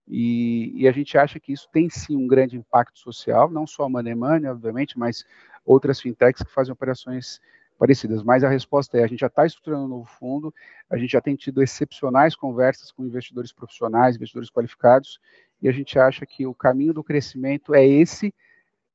E, 0.07 0.71
e, 0.75 0.87
a 0.87 0.91
gente 0.91 1.17
acha 1.17 1.39
que 1.39 1.51
isso 1.51 1.67
tem 1.71 1.89
sim 1.89 2.15
um 2.15 2.27
grande 2.27 2.55
impacto 2.55 2.99
social, 2.99 3.49
não 3.49 3.65
só 3.65 3.85
a 3.85 3.89
Money 3.89 4.13
Money, 4.13 4.49
obviamente, 4.49 4.99
mas 4.99 5.25
outras 5.65 5.99
fintechs 5.99 6.43
que 6.43 6.51
fazem 6.51 6.71
operações 6.71 7.41
parecidas, 7.77 8.21
mas 8.21 8.43
a 8.43 8.49
resposta 8.49 8.97
é: 8.99 9.03
a 9.03 9.07
gente 9.07 9.21
já 9.21 9.27
está 9.27 9.45
estruturando 9.45 9.85
um 9.85 9.87
novo 9.87 10.05
fundo, 10.05 10.53
a 10.89 10.97
gente 10.97 11.11
já 11.11 11.21
tem 11.21 11.35
tido 11.35 11.61
excepcionais 11.61 12.35
conversas 12.35 12.91
com 12.91 13.03
investidores 13.03 13.51
profissionais, 13.51 14.15
investidores 14.15 14.51
qualificados, 14.51 15.19
e 15.59 15.67
a 15.67 15.71
gente 15.71 15.97
acha 15.97 16.23
que 16.25 16.45
o 16.45 16.53
caminho 16.53 16.93
do 16.93 17.03
crescimento 17.03 17.73
é 17.73 17.85
esse, 17.85 18.33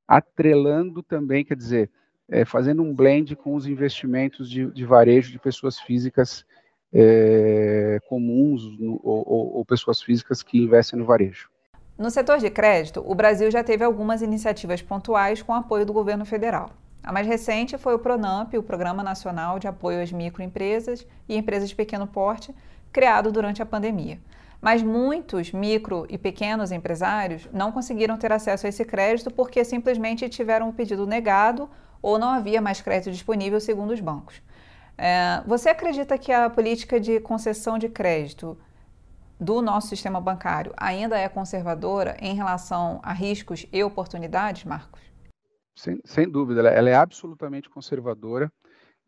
atrelando 0.06 1.02
também, 1.02 1.44
quer 1.44 1.56
dizer, 1.56 1.90
é, 2.30 2.44
fazendo 2.44 2.82
um 2.82 2.94
blend 2.94 3.34
com 3.36 3.54
os 3.54 3.66
investimentos 3.66 4.48
de, 4.48 4.66
de 4.70 4.84
varejo 4.84 5.32
de 5.32 5.38
pessoas 5.38 5.78
físicas 5.80 6.44
é, 6.92 7.98
comuns 8.08 8.62
no, 8.78 9.00
ou, 9.02 9.56
ou 9.56 9.64
pessoas 9.64 10.00
físicas 10.00 10.42
que 10.42 10.58
investem 10.58 10.98
no 10.98 11.04
varejo. 11.04 11.50
No 11.98 12.10
setor 12.10 12.38
de 12.38 12.48
crédito, 12.48 13.04
o 13.06 13.14
Brasil 13.14 13.50
já 13.50 13.62
teve 13.62 13.84
algumas 13.84 14.22
iniciativas 14.22 14.80
pontuais 14.80 15.42
com 15.42 15.52
apoio 15.52 15.84
do 15.84 15.92
governo 15.92 16.24
federal. 16.24 16.70
A 17.02 17.12
mais 17.12 17.26
recente 17.26 17.76
foi 17.76 17.94
o 17.94 17.98
PRONAMP, 17.98 18.56
o 18.56 18.62
Programa 18.62 19.02
Nacional 19.02 19.58
de 19.58 19.66
Apoio 19.66 20.02
às 20.02 20.12
Microempresas 20.12 21.06
e 21.28 21.36
Empresas 21.36 21.68
de 21.68 21.74
Pequeno 21.74 22.06
Porte, 22.06 22.54
criado 22.92 23.32
durante 23.32 23.62
a 23.62 23.66
pandemia. 23.66 24.18
Mas 24.60 24.82
muitos 24.82 25.52
micro 25.52 26.06
e 26.10 26.18
pequenos 26.18 26.70
empresários 26.70 27.48
não 27.52 27.72
conseguiram 27.72 28.18
ter 28.18 28.32
acesso 28.32 28.66
a 28.66 28.68
esse 28.68 28.84
crédito 28.84 29.30
porque 29.30 29.64
simplesmente 29.64 30.28
tiveram 30.28 30.68
o 30.68 30.72
pedido 30.72 31.06
negado 31.06 31.68
ou 32.02 32.18
não 32.18 32.28
havia 32.28 32.60
mais 32.60 32.80
crédito 32.80 33.12
disponível, 33.12 33.60
segundo 33.60 33.92
os 33.92 34.00
bancos. 34.00 34.42
É, 34.96 35.42
você 35.46 35.70
acredita 35.70 36.18
que 36.18 36.30
a 36.30 36.50
política 36.50 37.00
de 37.00 37.20
concessão 37.20 37.78
de 37.78 37.88
crédito 37.88 38.58
do 39.40 39.62
nosso 39.62 39.88
sistema 39.88 40.20
bancário 40.20 40.74
ainda 40.76 41.18
é 41.18 41.28
conservadora 41.28 42.16
em 42.20 42.34
relação 42.34 43.00
a 43.02 43.12
riscos 43.12 43.66
e 43.72 43.82
oportunidades, 43.82 44.64
Marcos? 44.64 45.00
Sem, 45.74 45.98
sem 46.04 46.28
dúvida, 46.28 46.68
ela, 46.68 46.90
é 46.90 46.94
absolutamente 46.94 47.70
conservadora. 47.70 48.52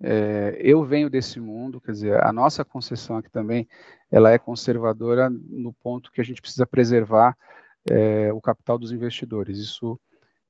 É, 0.01 0.57
eu 0.59 0.83
venho 0.83 1.11
desse 1.11 1.39
mundo, 1.39 1.81
quer 1.81 1.93
dizer, 1.93 2.25
a 2.25 2.33
nossa 2.33 2.65
concessão 2.65 3.19
aqui 3.19 3.31
também, 3.31 3.69
ela 4.11 4.31
é 4.31 4.39
conservadora 4.39 5.29
no 5.29 5.73
ponto 5.75 6.11
que 6.11 6.21
a 6.21 6.25
gente 6.25 6.41
precisa 6.41 6.67
preservar 6.67 7.37
é, 7.91 8.33
o 8.33 8.41
capital 8.41 8.79
dos 8.79 8.91
investidores. 8.91 9.59
Isso, 9.59 10.01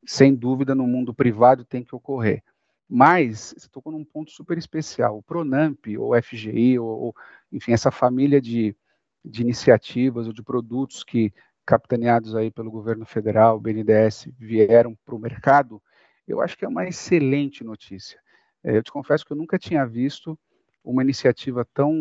sem 0.05 0.35
dúvida, 0.35 0.75
no 0.75 0.87
mundo 0.87 1.15
privado 1.15 1.65
tem 1.65 1.85
que 1.85 1.95
ocorrer. 1.95 2.43
Mas, 2.89 3.55
você 3.57 3.69
tocou 3.69 3.93
num 3.93 4.05
ponto 4.05 4.31
super 4.31 4.59
especial, 4.59 5.17
o 5.19 5.23
Pronamp, 5.23 5.87
ou 5.99 6.15
FGI, 6.21 6.79
ou, 6.79 6.89
ou 6.89 7.17
enfim, 7.51 7.73
essa 7.73 7.91
família 7.91 8.41
de, 8.41 8.77
de 9.25 9.43
iniciativas 9.43 10.27
ou 10.27 10.33
de 10.33 10.43
produtos 10.43 11.03
que, 11.03 11.33
capitaneados 11.65 12.35
aí 12.35 12.51
pelo 12.51 12.71
governo 12.71 13.07
federal, 13.07 13.59
BNDES, 13.59 14.29
vieram 14.39 14.97
para 15.05 15.15
o 15.15 15.19
mercado, 15.19 15.83
eu 16.27 16.41
acho 16.41 16.57
que 16.57 16.65
é 16.65 16.69
uma 16.69 16.87
excelente 16.87 17.65
notícia. 17.65 18.21
É, 18.63 18.77
eu 18.77 18.83
te 18.83 18.93
confesso 18.93 19.25
que 19.25 19.33
eu 19.33 19.37
nunca 19.37 19.59
tinha 19.59 19.87
visto 19.87 20.39
uma 20.85 21.03
iniciativa 21.03 21.67
tão 21.73 21.95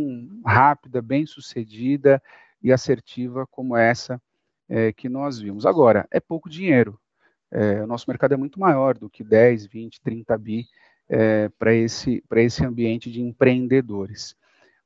rápida, 0.45 1.01
bem 1.01 1.25
sucedida 1.25 2.21
e 2.61 2.71
assertiva 2.71 3.47
como 3.47 3.75
essa 3.77 4.21
é, 4.67 4.91
que 4.91 5.09
nós 5.09 5.39
vimos. 5.39 5.65
Agora, 5.65 6.07
é 6.11 6.19
pouco 6.19 6.49
dinheiro. 6.49 6.99
É, 7.51 7.83
o 7.83 7.87
nosso 7.87 8.09
mercado 8.09 8.33
é 8.33 8.37
muito 8.37 8.59
maior 8.59 8.97
do 8.97 9.09
que 9.09 9.23
10, 9.23 9.65
20, 9.65 10.01
30 10.01 10.37
bi 10.37 10.67
é, 11.09 11.49
para 11.49 11.73
esse, 11.73 12.23
esse 12.37 12.65
ambiente 12.65 13.11
de 13.11 13.21
empreendedores. 13.21 14.35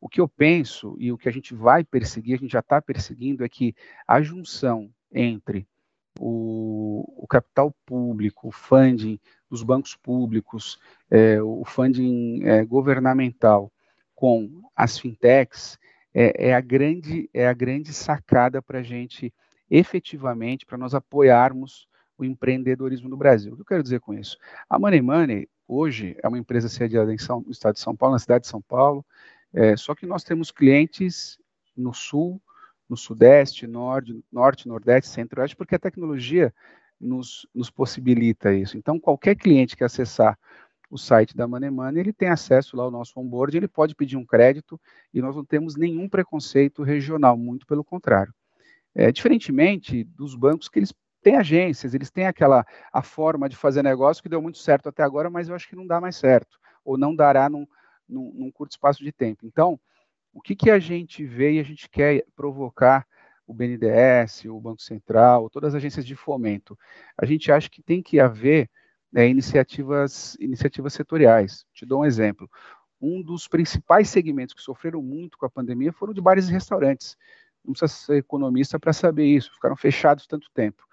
O 0.01 0.10
que 0.10 0.19
eu 0.19 0.27
penso 0.27 0.95
e 1.00 1.12
o 1.12 1.17
que 1.17 1.29
a 1.29 1.31
gente 1.31 1.53
vai 1.53 1.84
perseguir, 1.84 2.36
a 2.36 2.38
gente 2.38 2.51
já 2.51 2.60
está 2.60 2.81
perseguindo, 2.81 3.43
é 3.43 3.50
que 3.50 3.75
a 4.07 4.22
junção 4.22 4.89
entre 5.12 5.67
o, 6.19 7.24
o 7.24 7.27
capital 7.27 7.74
público, 7.86 8.48
o 8.48 8.51
funding 8.51 9.19
dos 9.50 9.63
bancos 9.63 9.95
públicos, 9.95 10.79
é, 11.10 11.41
o 11.41 11.63
funding 11.65 12.43
é, 12.43 12.65
governamental 12.65 13.72
com 14.15 14.63
as 14.75 14.98
fintechs 14.98 15.77
é, 16.13 16.50
é, 16.50 16.53
a 16.55 16.62
grande 16.62 17.29
é 17.34 17.45
a 17.45 17.53
grande 17.53 17.93
sacada 17.93 18.62
para 18.62 18.79
a 18.79 18.84
gente 18.84 19.34
efetivamente 19.69 20.65
para 20.65 20.77
nós 20.77 20.95
apoiarmos 20.95 21.88
o 22.17 22.24
empreendedorismo 22.24 23.10
no 23.10 23.17
Brasil. 23.17 23.53
O 23.53 23.55
que 23.55 23.62
eu 23.62 23.65
quero 23.65 23.84
dizer 23.84 24.00
com 24.00 24.13
isso? 24.13 24.38
A 24.69 24.79
Money 24.79 25.01
Money 25.01 25.50
hoje 25.67 26.15
é 26.22 26.27
uma 26.27 26.38
empresa 26.38 26.69
sediada 26.69 27.13
em 27.13 27.17
São, 27.17 27.41
no 27.41 27.51
estado 27.51 27.75
de 27.75 27.81
São 27.81 27.95
Paulo, 27.95 28.13
na 28.13 28.19
cidade 28.19 28.43
de 28.43 28.50
São 28.50 28.62
Paulo, 28.62 29.05
é, 29.53 29.75
só 29.77 29.95
que 29.95 30.05
nós 30.05 30.24
temos 30.24 30.51
clientes 30.51 31.39
no 31.75 31.93
sul, 31.93 32.41
no 32.89 32.98
Sudeste, 32.98 33.65
Norte, 33.65 34.24
Norte 34.31 34.67
Nordeste, 34.67 35.10
Centro-Oeste, 35.10 35.55
porque 35.55 35.75
a 35.75 35.79
tecnologia 35.79 36.53
nos, 37.00 37.48
nos, 37.53 37.69
possibilita 37.69 38.53
isso. 38.53 38.77
Então, 38.77 39.00
qualquer 39.00 39.36
cliente 39.36 39.75
que 39.75 39.84
acessar 39.84 40.38
o 40.89 40.98
site 40.98 41.36
da 41.36 41.48
Money 41.48 41.69
Money, 41.69 42.01
ele 42.01 42.13
tem 42.13 42.29
acesso 42.29 42.77
lá 42.77 42.84
ao 42.84 42.91
nosso 42.91 43.19
onboard, 43.19 43.57
ele 43.57 43.67
pode 43.67 43.95
pedir 43.95 44.17
um 44.17 44.25
crédito 44.25 44.79
e 45.13 45.22
nós 45.22 45.36
não 45.36 45.43
temos 45.43 45.75
nenhum 45.75 46.07
preconceito 46.07 46.84
regional, 46.84 47.36
muito 47.38 47.65
pelo 47.65 47.84
contrário. 47.84 48.34
É, 48.93 49.12
diferentemente 49.12 50.03
dos 50.03 50.36
bancos 50.36 50.69
que 50.69 50.79
eles 50.79 50.93
têm 51.25 51.38
agências, 51.38 51.96
eles 51.96 52.12
têm 52.12 52.27
aquela 52.27 52.63
a 52.94 53.01
forma 53.01 53.50
de 53.50 53.55
fazer 53.55 53.82
negócio 53.82 54.22
que 54.22 54.29
deu 54.29 54.39
muito 54.39 54.60
certo 54.60 54.89
até 54.89 55.01
agora, 55.01 55.27
mas 55.27 55.50
eu 55.50 55.55
acho 55.55 55.67
que 55.67 55.75
não 55.75 55.88
dá 55.88 56.00
mais 56.00 56.15
certo, 56.15 56.60
ou 56.84 57.00
não 57.00 57.15
dará 57.15 57.50
num, 57.50 57.65
num, 58.08 58.32
num 58.36 58.51
curto 58.51 58.74
espaço 58.74 59.03
de 59.03 59.12
tempo. 59.12 59.44
Então, 59.44 59.79
o 60.32 60.39
que, 60.39 60.55
que 60.55 60.70
a 60.70 60.77
gente 60.77 61.25
vê 61.25 61.53
e 61.53 61.60
a 61.60 61.63
gente 61.63 61.89
quer 61.89 62.24
provocar 62.36 63.08
o 63.48 63.55
BNDES, 63.55 64.46
o 64.46 64.60
Banco 64.60 64.84
Central, 64.84 65.50
todas 65.50 65.70
as 65.70 65.79
agências 65.79 66.05
de 66.05 66.15
fomento? 66.15 66.77
A 67.17 67.25
gente 67.25 67.51
acha 67.51 67.72
que 67.72 67.82
tem 67.82 68.03
que 68.03 68.20
haver 68.20 68.70
né, 69.12 69.27
iniciativas, 69.27 70.38
iniciativas 70.39 70.94
setoriais. 70.94 71.65
Te 71.74 71.88
dou 71.88 72.01
um 72.01 72.05
exemplo. 72.05 72.48
Um 73.01 73.24
dos 73.24 73.48
principais 73.48 74.10
segmentos 74.10 74.53
que 74.53 74.62
sofreram 74.62 75.01
muito 75.01 75.39
com 75.39 75.46
a 75.48 75.50
pandemia 75.50 75.91
foram 75.91 76.13
de 76.13 76.22
bares 76.22 76.50
e 76.50 76.51
restaurantes. 76.51 77.17
Não 77.65 77.74
precisa 77.74 77.88
ser 77.88 78.17
economista 78.17 78.79
para 78.79 78.93
saber 78.93 79.25
isso, 79.25 79.53
ficaram 79.53 79.75
fechados 79.75 80.27
tanto 80.27 80.50
tempo. 80.53 80.84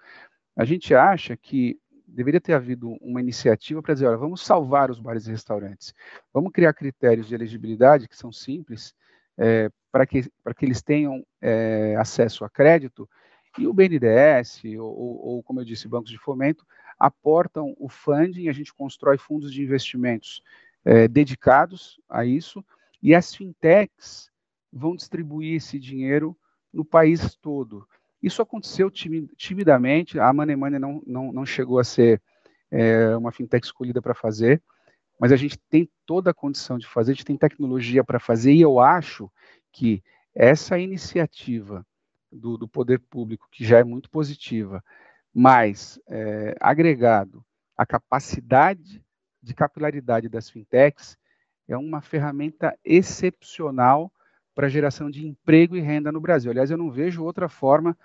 A 0.55 0.65
gente 0.65 0.93
acha 0.93 1.35
que 1.37 1.79
deveria 2.07 2.41
ter 2.41 2.53
havido 2.53 2.91
uma 3.01 3.19
iniciativa 3.19 3.81
para 3.81 3.93
dizer, 3.93 4.07
olha, 4.07 4.17
vamos 4.17 4.45
salvar 4.45 4.91
os 4.91 4.99
bares 4.99 5.27
e 5.27 5.31
restaurantes, 5.31 5.93
vamos 6.33 6.51
criar 6.51 6.73
critérios 6.73 7.27
de 7.27 7.33
elegibilidade 7.33 8.07
que 8.07 8.15
são 8.15 8.31
simples 8.31 8.93
é, 9.37 9.69
para 9.91 10.05
que, 10.05 10.23
que 10.23 10.65
eles 10.65 10.81
tenham 10.81 11.25
é, 11.41 11.95
acesso 11.97 12.45
a 12.45 12.49
crédito 12.49 13.09
e 13.57 13.67
o 13.67 13.73
BNDES, 13.73 14.63
ou, 14.79 15.25
ou, 15.25 15.43
como 15.43 15.59
eu 15.59 15.65
disse, 15.65 15.87
bancos 15.87 16.09
de 16.09 16.17
fomento, 16.17 16.65
aportam 16.99 17.75
o 17.77 17.87
funding, 17.87 18.47
a 18.47 18.53
gente 18.53 18.73
constrói 18.73 19.17
fundos 19.17 19.53
de 19.53 19.61
investimentos 19.61 20.41
é, 20.83 21.07
dedicados 21.07 21.99
a 22.09 22.25
isso, 22.25 22.65
e 23.01 23.13
as 23.13 23.35
fintechs 23.35 24.31
vão 24.71 24.95
distribuir 24.95 25.55
esse 25.57 25.77
dinheiro 25.77 26.35
no 26.73 26.83
país 26.83 27.35
todo. 27.35 27.87
Isso 28.21 28.41
aconteceu 28.41 28.89
timidamente, 28.89 30.19
a 30.19 30.31
Money 30.33 30.55
Money 30.55 30.79
não, 30.79 31.03
não, 31.05 31.31
não 31.31 31.45
chegou 31.45 31.77
a 31.77 31.83
ser 31.83 32.21
é, 32.71 33.15
uma 33.15 33.31
fintech 33.31 33.65
escolhida 33.65 34.01
para 34.01 34.15
fazer, 34.15 34.61
mas 35.19 35.31
a 35.31 35.35
gente 35.35 35.57
tem 35.69 35.89
toda 36.05 36.31
a 36.31 36.33
condição 36.33 36.77
de 36.77 36.87
fazer, 36.87 37.11
a 37.11 37.15
gente 37.15 37.25
tem 37.25 37.37
tecnologia 37.37 38.03
para 38.03 38.19
fazer, 38.19 38.53
e 38.53 38.61
eu 38.61 38.79
acho 38.79 39.29
que 39.71 40.01
essa 40.33 40.79
iniciativa 40.79 41.85
do, 42.31 42.57
do 42.57 42.67
poder 42.67 42.99
público, 42.99 43.47
que 43.51 43.63
já 43.63 43.79
é 43.79 43.83
muito 43.83 44.09
positiva, 44.09 44.83
mas 45.33 45.99
é, 46.07 46.55
agregado 46.59 47.45
à 47.77 47.85
capacidade 47.85 49.03
de 49.41 49.53
capilaridade 49.53 50.29
das 50.29 50.49
fintechs, 50.49 51.17
é 51.67 51.77
uma 51.77 52.01
ferramenta 52.01 52.77
excepcional 52.83 54.11
para 54.53 54.69
geração 54.69 55.09
de 55.09 55.27
emprego 55.27 55.75
e 55.75 55.79
renda 55.79 56.11
no 56.11 56.21
Brasil. 56.21 56.51
Aliás, 56.51 56.69
eu 56.69 56.77
não 56.77 56.91
vejo 56.91 57.23
outra 57.23 57.49
forma 57.49 57.97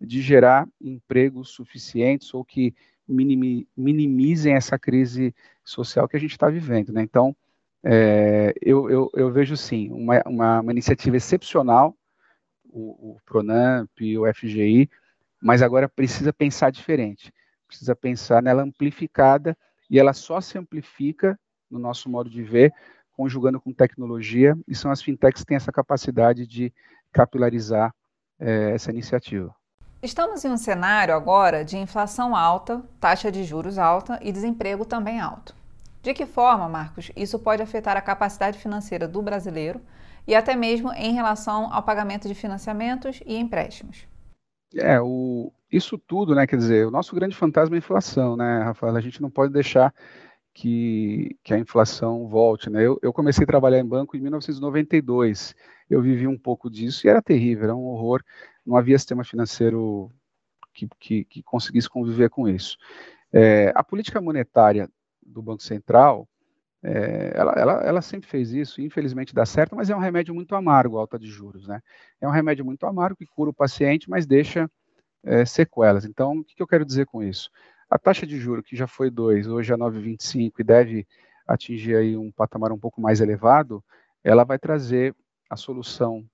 de 0.00 0.20
gerar 0.20 0.68
empregos 0.80 1.50
suficientes 1.50 2.32
ou 2.34 2.44
que 2.44 2.74
minimizem 3.06 4.54
essa 4.54 4.78
crise 4.78 5.34
social 5.64 6.08
que 6.08 6.16
a 6.16 6.20
gente 6.20 6.32
está 6.32 6.48
vivendo. 6.48 6.92
Né? 6.92 7.02
Então, 7.02 7.36
é, 7.84 8.54
eu, 8.60 8.88
eu, 8.90 9.10
eu, 9.14 9.30
vejo 9.30 9.56
sim 9.56 9.90
uma, 9.90 10.22
uma, 10.26 10.60
uma 10.60 10.72
iniciativa 10.72 11.16
excepcional 11.16 11.96
o, 12.64 13.12
o 13.12 13.20
Pronamp, 13.24 13.90
o 14.00 14.32
FGI, 14.32 14.88
mas 15.40 15.62
agora 15.62 15.88
precisa 15.88 16.32
pensar 16.32 16.70
diferente, 16.70 17.32
precisa 17.66 17.94
pensar 17.94 18.42
nela 18.42 18.62
amplificada 18.62 19.56
e 19.90 19.98
ela 19.98 20.12
só 20.12 20.40
se 20.40 20.56
amplifica, 20.56 21.38
no 21.70 21.78
nosso 21.78 22.08
modo 22.08 22.30
de 22.30 22.42
ver, 22.42 22.72
conjugando 23.16 23.60
com 23.60 23.72
tecnologia, 23.72 24.56
e 24.66 24.74
são 24.74 24.90
as 24.90 25.02
fintechs 25.02 25.42
que 25.42 25.46
têm 25.46 25.56
essa 25.56 25.72
capacidade 25.72 26.46
de 26.46 26.72
capilarizar 27.12 27.94
é, 28.40 28.72
essa 28.72 28.90
iniciativa. 28.90 29.54
Estamos 30.02 30.44
em 30.44 30.50
um 30.50 30.56
cenário 30.56 31.14
agora 31.14 31.64
de 31.64 31.76
inflação 31.76 32.34
alta, 32.34 32.82
taxa 32.98 33.30
de 33.30 33.44
juros 33.44 33.78
alta 33.78 34.18
e 34.20 34.32
desemprego 34.32 34.84
também 34.84 35.20
alto. 35.20 35.54
De 36.02 36.12
que 36.12 36.26
forma, 36.26 36.68
Marcos, 36.68 37.12
isso 37.14 37.38
pode 37.38 37.62
afetar 37.62 37.96
a 37.96 38.00
capacidade 38.00 38.58
financeira 38.58 39.06
do 39.06 39.22
brasileiro 39.22 39.80
e 40.26 40.34
até 40.34 40.56
mesmo 40.56 40.92
em 40.94 41.12
relação 41.12 41.72
ao 41.72 41.84
pagamento 41.84 42.26
de 42.26 42.34
financiamentos 42.34 43.20
e 43.24 43.36
empréstimos. 43.36 44.08
É, 44.74 45.00
o, 45.00 45.52
isso 45.70 45.96
tudo, 45.96 46.34
né, 46.34 46.46
quer 46.46 46.56
dizer, 46.56 46.86
o 46.86 46.90
nosso 46.90 47.14
grande 47.14 47.36
fantasma 47.36 47.76
é 47.76 47.78
a 47.78 47.78
inflação, 47.78 48.36
né, 48.36 48.62
Rafael? 48.64 48.96
A 48.96 49.00
gente 49.00 49.22
não 49.22 49.30
pode 49.30 49.52
deixar 49.52 49.94
que, 50.54 51.36
que 51.42 51.54
a 51.54 51.58
inflação 51.58 52.26
volte, 52.28 52.68
né? 52.68 52.84
Eu, 52.84 52.98
eu 53.02 53.12
comecei 53.12 53.44
a 53.44 53.46
trabalhar 53.46 53.78
em 53.78 53.86
banco 53.86 54.16
em 54.16 54.20
1992, 54.20 55.54
eu 55.88 56.02
vivi 56.02 56.26
um 56.26 56.38
pouco 56.38 56.70
disso 56.70 57.06
e 57.06 57.10
era 57.10 57.22
terrível, 57.22 57.64
era 57.64 57.74
um 57.74 57.84
horror, 57.86 58.22
não 58.64 58.76
havia 58.76 58.98
sistema 58.98 59.24
financeiro 59.24 60.10
que, 60.72 60.88
que, 60.98 61.24
que 61.24 61.42
conseguisse 61.42 61.88
conviver 61.88 62.30
com 62.30 62.48
isso. 62.48 62.76
É, 63.32 63.72
a 63.74 63.82
política 63.82 64.20
monetária 64.20 64.88
do 65.24 65.42
Banco 65.42 65.62
Central, 65.62 66.28
é, 66.82 67.32
ela, 67.34 67.52
ela, 67.52 67.72
ela, 67.84 68.02
sempre 68.02 68.28
fez 68.28 68.52
isso, 68.52 68.80
infelizmente 68.80 69.34
dá 69.34 69.46
certo, 69.46 69.76
mas 69.76 69.88
é 69.88 69.96
um 69.96 70.00
remédio 70.00 70.34
muito 70.34 70.54
amargo, 70.54 70.98
alta 70.98 71.18
de 71.18 71.28
juros, 71.28 71.66
né? 71.66 71.80
É 72.20 72.26
um 72.26 72.32
remédio 72.32 72.64
muito 72.64 72.84
amargo 72.84 73.16
que 73.16 73.26
cura 73.26 73.50
o 73.50 73.54
paciente, 73.54 74.10
mas 74.10 74.26
deixa 74.26 74.68
é, 75.22 75.44
sequelas. 75.44 76.04
Então, 76.04 76.38
o 76.38 76.44
que, 76.44 76.56
que, 76.56 76.62
eu 76.62 76.66
quero 76.66 76.84
dizer 76.84 77.06
com 77.06 77.22
isso? 77.22 77.50
A 77.92 77.98
taxa 77.98 78.26
de 78.26 78.38
juros, 78.38 78.64
que 78.64 78.74
já 78.74 78.86
foi 78.86 79.10
2, 79.10 79.48
hoje 79.48 79.70
é 79.70 79.76
9,25 79.76 80.52
e 80.58 80.64
deve 80.64 81.06
atingir 81.46 81.94
aí 81.94 82.16
um 82.16 82.32
patamar 82.32 82.72
um 82.72 82.78
pouco 82.78 83.02
mais 83.02 83.20
elevado, 83.20 83.84
ela 84.24 84.44
vai 84.44 84.58
trazer 84.58 85.14
a 85.50 85.56
solução 85.56 86.24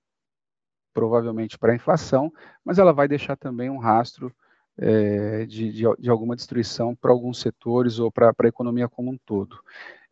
provavelmente 0.93 1.57
para 1.57 1.73
a 1.73 1.75
inflação, 1.75 2.31
mas 2.63 2.79
ela 2.79 2.93
vai 2.93 3.09
deixar 3.09 3.35
também 3.35 3.69
um 3.69 3.77
rastro 3.77 4.33
é, 4.77 5.45
de, 5.47 5.69
de, 5.73 5.83
de, 5.99 6.09
alguma 6.09 6.33
destruição 6.33 6.95
para 6.95 7.11
alguns 7.11 7.41
setores 7.41 7.99
ou 7.99 8.09
para 8.09 8.33
a 8.41 8.47
economia 8.47 8.87
como 8.87 9.11
um 9.11 9.17
todo. 9.17 9.61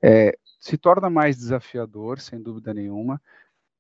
É, 0.02 0.38
se 0.60 0.78
torna 0.78 1.10
mais 1.10 1.38
desafiador, 1.38 2.20
sem 2.20 2.42
dúvida 2.42 2.74
nenhuma, 2.74 3.22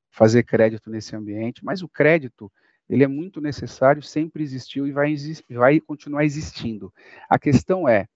fazer 0.09 0.43
crédito 0.43 0.89
nesse 0.89 1.17
ambiente, 1.17 1.65
mas 1.65 1.83
o 1.83 1.89
crédito 1.89 2.49
ele 2.89 3.03
é 3.03 3.07
muito 3.07 3.41
necessário, 3.41 4.01
sempre 4.01 4.43
existiu 4.43 4.87
e 4.87 4.91
vai, 4.91 5.15
vai 5.49 5.79
continuar 5.79 6.23
existindo. 6.23 6.93
A 7.29 7.37
questão 7.37 7.87
é 7.87 8.07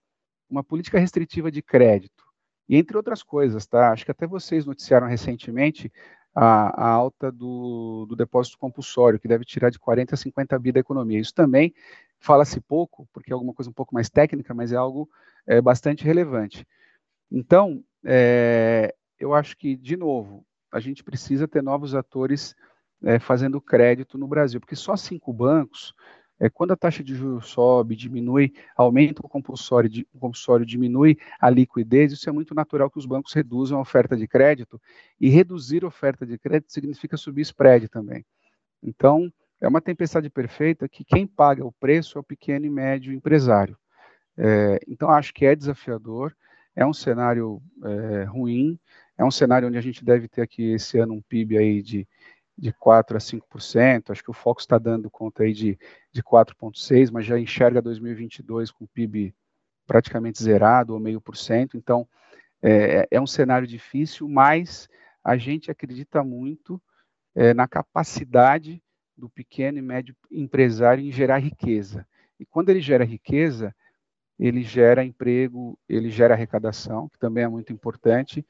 uma 0.49 0.63
política 0.63 0.99
restritiva 0.99 1.51
de 1.51 1.61
crédito, 1.61 2.23
e 2.71 2.77
entre 2.77 2.95
outras 2.95 3.21
coisas, 3.21 3.65
tá? 3.65 3.91
Acho 3.91 4.05
que 4.05 4.11
até 4.11 4.25
vocês 4.25 4.65
noticiaram 4.65 5.05
recentemente 5.05 5.91
a, 6.33 6.85
a 6.85 6.89
alta 6.89 7.29
do, 7.29 8.05
do, 8.07 8.15
depósito 8.15 8.57
compulsório, 8.57 9.19
que 9.19 9.27
deve 9.27 9.43
tirar 9.43 9.69
de 9.69 9.77
40 9.77 10.15
a 10.15 10.17
50 10.17 10.57
bi 10.57 10.71
da 10.71 10.79
economia. 10.79 11.19
Isso 11.19 11.33
também 11.33 11.73
fala-se 12.17 12.61
pouco, 12.61 13.07
porque 13.11 13.31
é 13.31 13.33
alguma 13.33 13.53
coisa 13.53 13.69
um 13.69 13.73
pouco 13.73 13.93
mais 13.93 14.09
técnica, 14.09 14.53
mas 14.53 14.71
é 14.71 14.77
algo 14.77 15.09
é, 15.45 15.59
bastante 15.59 16.05
relevante. 16.05 16.65
Então, 17.29 17.83
é, 18.05 18.95
eu 19.19 19.33
acho 19.33 19.57
que, 19.57 19.75
de 19.75 19.97
novo, 19.97 20.45
a 20.71 20.79
gente 20.79 21.03
precisa 21.03 21.47
ter 21.47 21.61
novos 21.61 21.93
atores 21.93 22.55
é, 23.03 23.19
fazendo 23.19 23.61
crédito 23.61 24.17
no 24.17 24.27
Brasil, 24.27 24.59
porque 24.59 24.75
só 24.75 24.95
cinco 24.95 25.33
bancos, 25.33 25.93
é, 26.39 26.49
quando 26.49 26.71
a 26.71 26.75
taxa 26.75 27.03
de 27.03 27.13
juros 27.13 27.47
sobe, 27.47 27.95
diminui, 27.95 28.53
aumenta 28.75 29.21
o 29.23 29.29
compulsório, 29.29 29.89
o 30.13 30.19
compulsório, 30.19 30.65
diminui 30.65 31.17
a 31.39 31.49
liquidez, 31.49 32.11
isso 32.11 32.27
é 32.29 32.31
muito 32.31 32.55
natural 32.55 32.89
que 32.89 32.97
os 32.97 33.05
bancos 33.05 33.33
reduzam 33.33 33.77
a 33.77 33.81
oferta 33.81 34.17
de 34.17 34.27
crédito, 34.27 34.81
e 35.19 35.29
reduzir 35.29 35.83
a 35.83 35.87
oferta 35.87 36.25
de 36.25 36.37
crédito 36.37 36.73
significa 36.73 37.15
subir 37.15 37.41
spread 37.41 37.87
também. 37.89 38.25
Então, 38.81 39.31
é 39.61 39.67
uma 39.67 39.79
tempestade 39.79 40.29
perfeita 40.29 40.89
que 40.89 41.03
quem 41.03 41.27
paga 41.27 41.63
o 41.63 41.71
preço 41.71 42.17
é 42.17 42.21
o 42.21 42.23
pequeno 42.23 42.65
e 42.65 42.69
médio 42.69 43.13
empresário. 43.13 43.77
É, 44.35 44.79
então, 44.87 45.11
acho 45.11 45.31
que 45.31 45.45
é 45.45 45.55
desafiador, 45.55 46.35
é 46.75 46.83
um 46.83 46.93
cenário 46.93 47.61
é, 47.83 48.23
ruim, 48.23 48.79
é 49.15 49.23
um 49.23 49.29
cenário 49.29 49.67
onde 49.67 49.77
a 49.77 49.81
gente 49.81 50.03
deve 50.03 50.27
ter 50.27 50.41
aqui 50.41 50.73
esse 50.73 50.97
ano 50.97 51.13
um 51.13 51.21
PIB 51.21 51.57
aí 51.57 51.83
de, 51.83 52.07
de 52.61 52.71
4 52.71 53.17
a 53.17 53.19
5%, 53.19 54.11
acho 54.11 54.23
que 54.23 54.29
o 54.29 54.35
Foco 54.35 54.61
está 54.61 54.77
dando 54.77 55.09
conta 55.09 55.41
aí 55.41 55.51
de, 55.51 55.79
de 56.11 56.21
4,6%, 56.21 57.09
mas 57.11 57.25
já 57.25 57.39
enxerga 57.39 57.81
2022 57.81 58.69
com 58.69 58.85
PIB 58.85 59.33
praticamente 59.87 60.43
zerado 60.43 60.93
ou 60.93 60.99
meio 60.99 61.19
por 61.19 61.35
cento, 61.35 61.75
então 61.75 62.07
é, 62.61 63.07
é, 63.09 63.19
um 63.19 63.25
cenário 63.25 63.65
difícil, 63.65 64.29
mas 64.29 64.87
a 65.23 65.35
gente 65.37 65.71
acredita 65.71 66.23
muito 66.23 66.79
é, 67.33 67.51
na 67.51 67.67
capacidade 67.67 68.79
do 69.17 69.27
pequeno 69.27 69.79
e 69.79 69.81
médio 69.81 70.15
empresário 70.29 71.03
em 71.03 71.11
gerar 71.11 71.39
riqueza. 71.39 72.07
E 72.39 72.45
quando 72.45 72.69
ele 72.69 72.79
gera 72.79 73.03
riqueza, 73.03 73.75
ele 74.37 74.61
gera 74.61 75.03
emprego, 75.03 75.79
ele 75.89 76.11
gera 76.11 76.35
arrecadação, 76.35 77.09
que 77.09 77.17
também 77.17 77.43
é 77.43 77.47
muito 77.47 77.73
importante, 77.73 78.45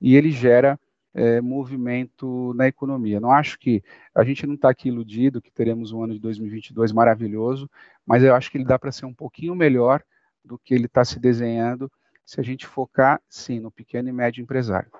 e 0.00 0.16
ele 0.16 0.32
gera 0.32 0.78
é, 1.14 1.40
movimento 1.40 2.52
na 2.54 2.66
economia. 2.66 3.20
Não 3.20 3.30
acho 3.30 3.58
que 3.58 3.82
a 4.14 4.24
gente 4.24 4.46
não 4.46 4.54
está 4.54 4.70
aqui 4.70 4.88
iludido 4.88 5.42
que 5.42 5.50
teremos 5.50 5.92
um 5.92 6.02
ano 6.02 6.14
de 6.14 6.20
2022 6.20 6.92
maravilhoso, 6.92 7.68
mas 8.06 8.22
eu 8.22 8.34
acho 8.34 8.50
que 8.50 8.58
ele 8.58 8.64
dá 8.64 8.78
para 8.78 8.92
ser 8.92 9.06
um 9.06 9.14
pouquinho 9.14 9.54
melhor 9.54 10.02
do 10.44 10.58
que 10.58 10.74
ele 10.74 10.86
está 10.86 11.04
se 11.04 11.20
desenhando 11.20 11.90
se 12.24 12.40
a 12.40 12.42
gente 12.42 12.66
focar, 12.66 13.20
sim, 13.28 13.60
no 13.60 13.70
pequeno 13.70 14.08
e 14.08 14.12
médio 14.12 14.42
empresário. 14.42 14.90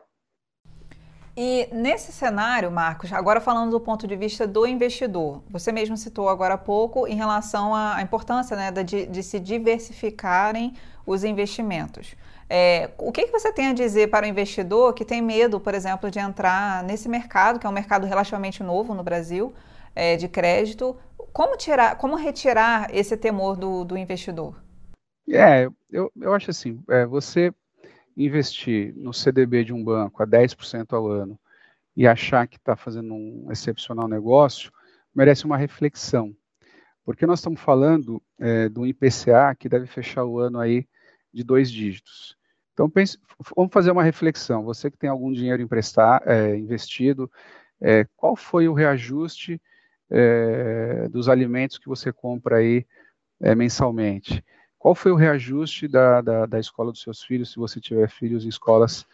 E 1.35 1.67
nesse 1.73 2.13
cenário, 2.13 2.71
Marcos, 2.71 3.11
agora 3.11 3.41
falando 3.41 3.71
do 3.71 3.81
ponto 3.81 4.07
de 4.07 4.15
vista 4.15 4.47
do 4.47 4.67
investidor, 4.67 5.43
você 5.49 5.73
mesmo 5.73 5.97
citou 5.97 6.29
agora 6.29 6.55
há 6.55 6.59
pouco 6.59 7.07
em 7.07 7.15
relação 7.15 7.75
à 7.75 8.03
importância 8.03 8.55
né, 8.55 8.71
de, 8.71 9.07
de 9.07 9.23
se 9.23 9.41
diversificarem 9.41 10.75
os 11.07 11.25
investimentos. 11.25 12.15
É, 12.55 12.91
o 12.99 13.11
que, 13.11 13.25
que 13.25 13.33
você 13.33 13.51
tem 13.51 13.69
a 13.69 13.73
dizer 13.73 14.11
para 14.11 14.27
o 14.27 14.29
investidor 14.29 14.93
que 14.93 15.07
tem 15.07 15.23
medo, 15.23 15.59
por 15.59 15.73
exemplo, 15.73 16.11
de 16.11 16.19
entrar 16.19 16.85
nesse 16.85 17.09
mercado, 17.09 17.59
que 17.59 17.67
é 17.67 17.71
um 17.71 17.73
mercado 17.73 18.07
relativamente 18.07 18.63
novo 18.63 18.93
no 18.93 19.03
Brasil, 19.03 19.55
é, 19.95 20.19
de 20.19 20.29
crédito? 20.29 20.95
Como, 21.33 21.57
tirar, 21.57 21.97
como 21.97 22.15
retirar 22.15 22.95
esse 22.95 23.17
temor 23.17 23.57
do, 23.57 23.87
do 23.87 23.97
investidor? 23.97 24.63
É, 25.31 25.67
eu, 25.91 26.13
eu 26.21 26.35
acho 26.35 26.51
assim, 26.51 26.79
é, 26.91 27.07
você 27.07 27.55
investir 28.15 28.95
no 28.97 29.15
CDB 29.15 29.65
de 29.65 29.73
um 29.73 29.83
banco 29.83 30.23
a 30.23 30.27
10% 30.27 30.93
ao 30.93 31.07
ano 31.07 31.41
e 31.97 32.07
achar 32.07 32.47
que 32.47 32.59
está 32.59 32.77
fazendo 32.77 33.15
um 33.15 33.49
excepcional 33.51 34.07
negócio, 34.07 34.71
merece 35.15 35.47
uma 35.47 35.57
reflexão. 35.57 36.37
Porque 37.03 37.25
nós 37.25 37.39
estamos 37.39 37.63
falando 37.63 38.23
é, 38.39 38.69
do 38.69 38.87
IPCA 38.87 39.57
que 39.59 39.71
deve 39.71 39.87
fechar 39.87 40.27
o 40.27 40.39
ano 40.39 40.61
aí 40.61 40.87
de 41.33 41.43
dois 41.43 41.71
dígitos. 41.71 42.37
Então, 42.73 42.89
pense, 42.89 43.19
vamos 43.57 43.73
fazer 43.73 43.91
uma 43.91 44.03
reflexão. 44.03 44.65
Você 44.65 44.91
que 44.91 44.97
tem 44.97 45.11
algum 45.11 45.33
dinheiro 45.33 45.63
emprestar, 45.63 46.23
é, 46.27 46.57
investido, 46.57 47.31
é, 47.81 48.07
qual 48.17 48.37
foi 48.37 48.69
o 48.69 48.73
reajuste 48.73 49.61
é, 50.11 51.09
dos 51.09 51.29
alimentos 51.29 51.79
que 51.79 51.89
você 51.89 52.13
compra 52.13 52.59
aí 52.59 52.87
é, 53.41 53.55
mensalmente? 53.55 54.43
Qual 54.79 54.95
foi 54.95 55.13
o 55.13 55.17
reajuste 55.17 55.87
da, 55.87 56.21
da, 56.21 56.47
da, 56.47 56.59
escola 56.59 56.91
dos 56.91 57.03
seus 57.03 57.23
filhos, 57.23 57.53
se 57.53 57.57
você 57.57 57.81
tiver 57.81 58.09
filhos 58.09 58.45
em 58.45 58.49
escolas 58.49 59.07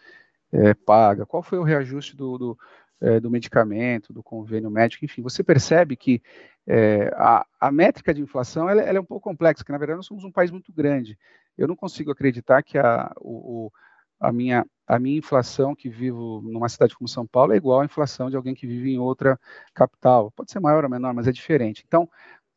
é, 0.51 0.73
paga? 0.73 1.25
Qual 1.25 1.43
foi 1.43 1.59
o 1.59 1.63
reajuste 1.63 2.15
do, 2.15 2.37
do, 2.37 2.59
é, 3.01 3.19
do, 3.19 3.29
medicamento, 3.29 4.13
do 4.13 4.23
convênio 4.23 4.71
médico? 4.71 5.05
Enfim, 5.05 5.21
você 5.21 5.43
percebe 5.43 5.95
que 5.95 6.21
é, 6.65 7.11
a, 7.15 7.45
a, 7.59 7.71
métrica 7.71 8.13
de 8.13 8.21
inflação 8.21 8.69
ela, 8.69 8.81
ela, 8.81 8.97
é 8.97 9.01
um 9.01 9.05
pouco 9.05 9.29
complexa, 9.29 9.63
porque 9.63 9.71
na 9.71 9.77
verdade 9.77 9.97
nós 9.97 10.05
somos 10.05 10.23
um 10.23 10.31
país 10.31 10.49
muito 10.49 10.71
grande. 10.73 11.17
Eu 11.59 11.67
não 11.67 11.75
consigo 11.75 12.09
acreditar 12.09 12.63
que 12.63 12.77
a, 12.77 13.11
o, 13.17 13.69
a, 14.17 14.31
minha, 14.31 14.65
a 14.87 14.97
minha 14.97 15.17
inflação 15.17 15.75
que 15.75 15.89
vivo 15.89 16.41
numa 16.41 16.69
cidade 16.69 16.95
como 16.95 17.07
São 17.07 17.27
Paulo 17.27 17.51
é 17.51 17.57
igual 17.57 17.81
à 17.81 17.85
inflação 17.85 18.29
de 18.29 18.37
alguém 18.37 18.55
que 18.55 18.65
vive 18.65 18.91
em 18.91 18.97
outra 18.97 19.37
capital. 19.73 20.31
Pode 20.31 20.51
ser 20.51 20.61
maior 20.61 20.85
ou 20.85 20.89
menor, 20.89 21.13
mas 21.13 21.27
é 21.27 21.31
diferente. 21.33 21.83
Então, 21.85 22.09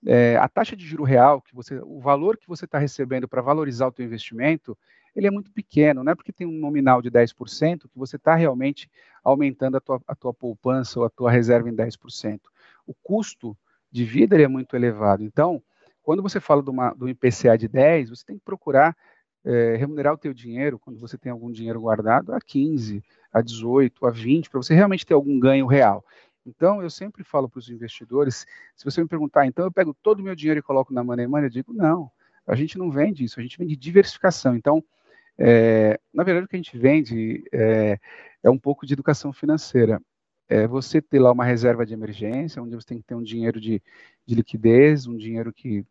é, 0.07 0.37
a 0.37 0.49
taxa 0.49 0.77
de 0.77 0.87
juro 0.87 1.03
real, 1.03 1.43
que 1.43 1.53
você, 1.53 1.81
o 1.83 2.01
valor 2.01 2.37
que 2.37 2.47
você 2.47 2.65
está 2.65 2.79
recebendo 2.79 3.27
para 3.27 3.43
valorizar 3.43 3.89
o 3.89 3.93
teu 3.93 4.07
investimento, 4.07 4.79
ele 5.17 5.27
é 5.27 5.31
muito 5.31 5.51
pequeno, 5.51 6.05
não 6.05 6.13
é 6.13 6.15
porque 6.15 6.33
tem 6.33 6.47
um 6.47 6.59
nominal 6.61 7.03
de 7.03 7.11
10% 7.11 7.89
que 7.89 7.99
você 7.99 8.17
está 8.17 8.37
realmente 8.37 8.89
aumentando 9.25 9.77
a 9.77 9.81
tua, 9.81 10.01
a 10.07 10.15
tua 10.15 10.33
poupança 10.33 11.01
ou 11.01 11.05
a 11.05 11.11
tua 11.11 11.31
reserva 11.31 11.69
em 11.69 11.75
10%. 11.75 12.41
O 12.87 12.95
custo 12.95 13.57
de 13.91 14.05
vida 14.05 14.41
é 14.41 14.49
muito 14.49 14.77
elevado. 14.77 15.25
Então, 15.25 15.61
quando 16.03 16.23
você 16.23 16.41
fala 16.41 16.63
de 16.63 16.71
do 16.99 17.09
IPCA 17.09 17.57
de 17.57 17.69
10, 17.69 18.11
você 18.11 18.25
tem 18.25 18.37
que 18.37 18.45
procurar 18.45 18.97
é, 19.45 19.77
remunerar 19.77 20.15
o 20.15 20.19
teu 20.19 20.33
dinheiro, 20.33 20.79
quando 20.79 20.99
você 20.99 21.19
tem 21.19 21.33
algum 21.33 21.51
dinheiro 21.51 21.81
guardado, 21.81 22.33
a 22.33 22.41
15, 22.41 23.03
a 23.33 23.41
18, 23.41 24.07
a 24.07 24.11
20, 24.11 24.51
para 24.51 24.63
você 24.63 24.75
realmente 24.75 25.05
ter 25.05 25.15
algum 25.15 25.39
ganho 25.39 25.67
real. 25.67 26.05
Então, 26.45 26.83
eu 26.83 26.91
sempre 26.91 27.23
falo 27.23 27.49
para 27.49 27.59
os 27.59 27.69
investidores, 27.69 28.47
se 28.77 28.85
você 28.85 29.01
me 29.01 29.09
perguntar, 29.09 29.47
então 29.47 29.65
eu 29.65 29.73
pego 29.73 29.95
todo 30.03 30.21
o 30.21 30.23
meu 30.23 30.35
dinheiro 30.35 30.59
e 30.61 30.63
coloco 30.63 30.93
na 30.93 31.03
Money 31.03 31.27
Money, 31.27 31.47
eu 31.47 31.51
digo, 31.51 31.73
não, 31.73 32.11
a 32.47 32.55
gente 32.55 32.77
não 32.77 32.91
vende 32.91 33.25
isso, 33.25 33.39
a 33.39 33.43
gente 33.43 33.59
vende 33.59 33.77
diversificação. 33.77 34.57
Então, 34.57 34.83
é, 35.39 35.99
na 36.13 36.25
verdade, 36.25 36.47
o 36.47 36.49
que 36.49 36.57
a 36.57 36.59
gente 36.59 36.77
vende 36.77 37.45
é, 37.53 37.99
é 38.43 38.51
um 38.51 38.59
pouco 38.59 38.85
de 38.85 38.93
educação 38.93 39.33
financeira. 39.33 40.01
É 40.53 40.67
você 40.67 41.01
ter 41.01 41.19
lá 41.19 41.33
uma 41.33 41.45
reserva 41.45 41.87
de 41.87 41.95
emergência, 41.95 42.63
onde 42.63 42.75
você 42.75 42.87
tem 42.87 42.99
que 42.99 43.05
ter 43.05 43.15
um 43.15 43.23
dinheiro 43.23 43.61
de, 43.61 43.83
de 44.27 44.35
liquidez, 44.35 45.07
um 45.07 45.17
dinheiro 45.17 45.53
que 45.53 45.85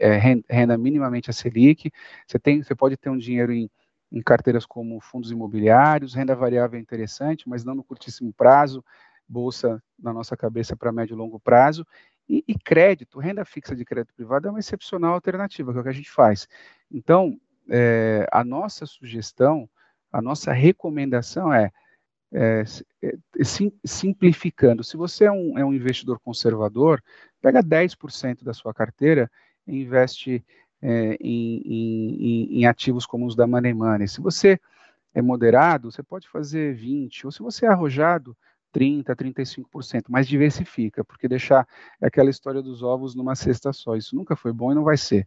é, 0.00 0.16
renda 0.48 0.76
minimamente 0.76 1.30
a 1.30 1.32
Selic, 1.32 1.92
você, 2.26 2.38
tem, 2.38 2.62
você 2.62 2.74
pode 2.74 2.96
ter 2.96 3.08
um 3.08 3.16
dinheiro 3.16 3.52
em, 3.52 3.70
em 4.10 4.20
carteiras 4.20 4.66
como 4.66 5.00
fundos 5.00 5.30
imobiliários, 5.30 6.14
renda 6.14 6.34
variável 6.34 6.76
é 6.76 6.82
interessante, 6.82 7.48
mas 7.48 7.64
não 7.64 7.74
no 7.74 7.84
curtíssimo 7.84 8.32
prazo, 8.32 8.84
bolsa 9.28 9.80
na 9.96 10.12
nossa 10.12 10.36
cabeça 10.36 10.76
para 10.76 10.90
médio 10.90 11.14
e 11.14 11.16
longo 11.16 11.38
prazo, 11.38 11.86
e, 12.28 12.44
e, 12.46 12.54
crédito, 12.54 13.18
renda 13.18 13.44
fixa 13.44 13.74
de 13.74 13.84
crédito 13.84 14.14
privado 14.14 14.46
é 14.48 14.50
uma 14.50 14.60
excepcional 14.60 15.14
alternativa, 15.14 15.72
que 15.72 15.78
é 15.78 15.80
o 15.80 15.84
que 15.84 15.88
a 15.88 15.92
gente 15.92 16.10
faz. 16.10 16.48
Então, 16.90 17.36
é, 17.68 18.26
a 18.30 18.44
nossa 18.44 18.86
sugestão, 18.86 19.68
a 20.12 20.22
nossa 20.22 20.52
recomendação 20.52 21.52
é, 21.52 21.70
é, 22.32 22.64
é 23.02 23.44
sim, 23.44 23.72
simplificando, 23.84 24.84
se 24.84 24.96
você 24.96 25.24
é 25.24 25.32
um, 25.32 25.58
é 25.58 25.64
um 25.64 25.74
investidor 25.74 26.18
conservador, 26.20 27.02
pega 27.40 27.62
10% 27.62 28.44
da 28.44 28.54
sua 28.54 28.72
carteira 28.72 29.30
e 29.66 29.80
investe 29.80 30.44
é, 30.82 31.16
em, 31.20 31.62
em, 31.64 32.58
em, 32.60 32.66
ativos 32.66 33.04
como 33.04 33.26
os 33.26 33.34
da 33.34 33.46
Money 33.46 33.74
Money. 33.74 34.08
Se 34.08 34.20
você 34.20 34.58
é 35.14 35.20
moderado, 35.20 35.90
você 35.90 36.02
pode 36.02 36.28
fazer 36.28 36.76
20%, 36.76 37.24
ou 37.24 37.32
se 37.32 37.40
você 37.40 37.66
é 37.66 37.68
arrojado, 37.68 38.36
30%, 38.72 39.04
35%, 39.16 40.04
mas 40.08 40.28
diversifica, 40.28 41.04
porque 41.04 41.26
deixar 41.26 41.66
aquela 42.00 42.30
história 42.30 42.62
dos 42.62 42.82
ovos 42.82 43.14
numa 43.14 43.34
cesta 43.34 43.72
só, 43.72 43.96
isso 43.96 44.14
nunca 44.14 44.36
foi 44.36 44.52
bom 44.52 44.70
e 44.70 44.74
não 44.74 44.84
vai 44.84 44.96
ser. 44.96 45.26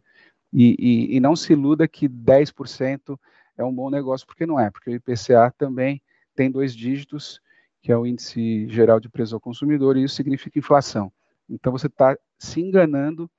E, 0.52 0.76
e, 0.78 1.16
e 1.16 1.20
não 1.20 1.36
se 1.36 1.52
iluda 1.52 1.86
que 1.86 2.08
10% 2.08 3.18
é 3.58 3.64
um 3.64 3.74
bom 3.74 3.90
negócio, 3.90 4.26
porque 4.26 4.46
não 4.46 4.58
é, 4.58 4.70
porque 4.70 4.90
o 4.90 4.94
IPCA 4.94 5.52
também 5.58 6.00
tem 6.34 6.50
dois 6.50 6.74
dígitos, 6.74 7.40
que 7.82 7.92
é 7.92 7.96
o 7.96 8.06
índice 8.06 8.68
geral 8.68 8.98
de 8.98 9.08
preço 9.08 9.34
ao 9.34 9.40
consumidor, 9.40 9.96
e 9.96 10.04
isso 10.04 10.14
significa 10.14 10.58
inflação. 10.58 11.12
Então 11.48 11.72
você 11.72 11.86
está 11.86 12.16
se 12.38 12.60
enganando 12.60 13.30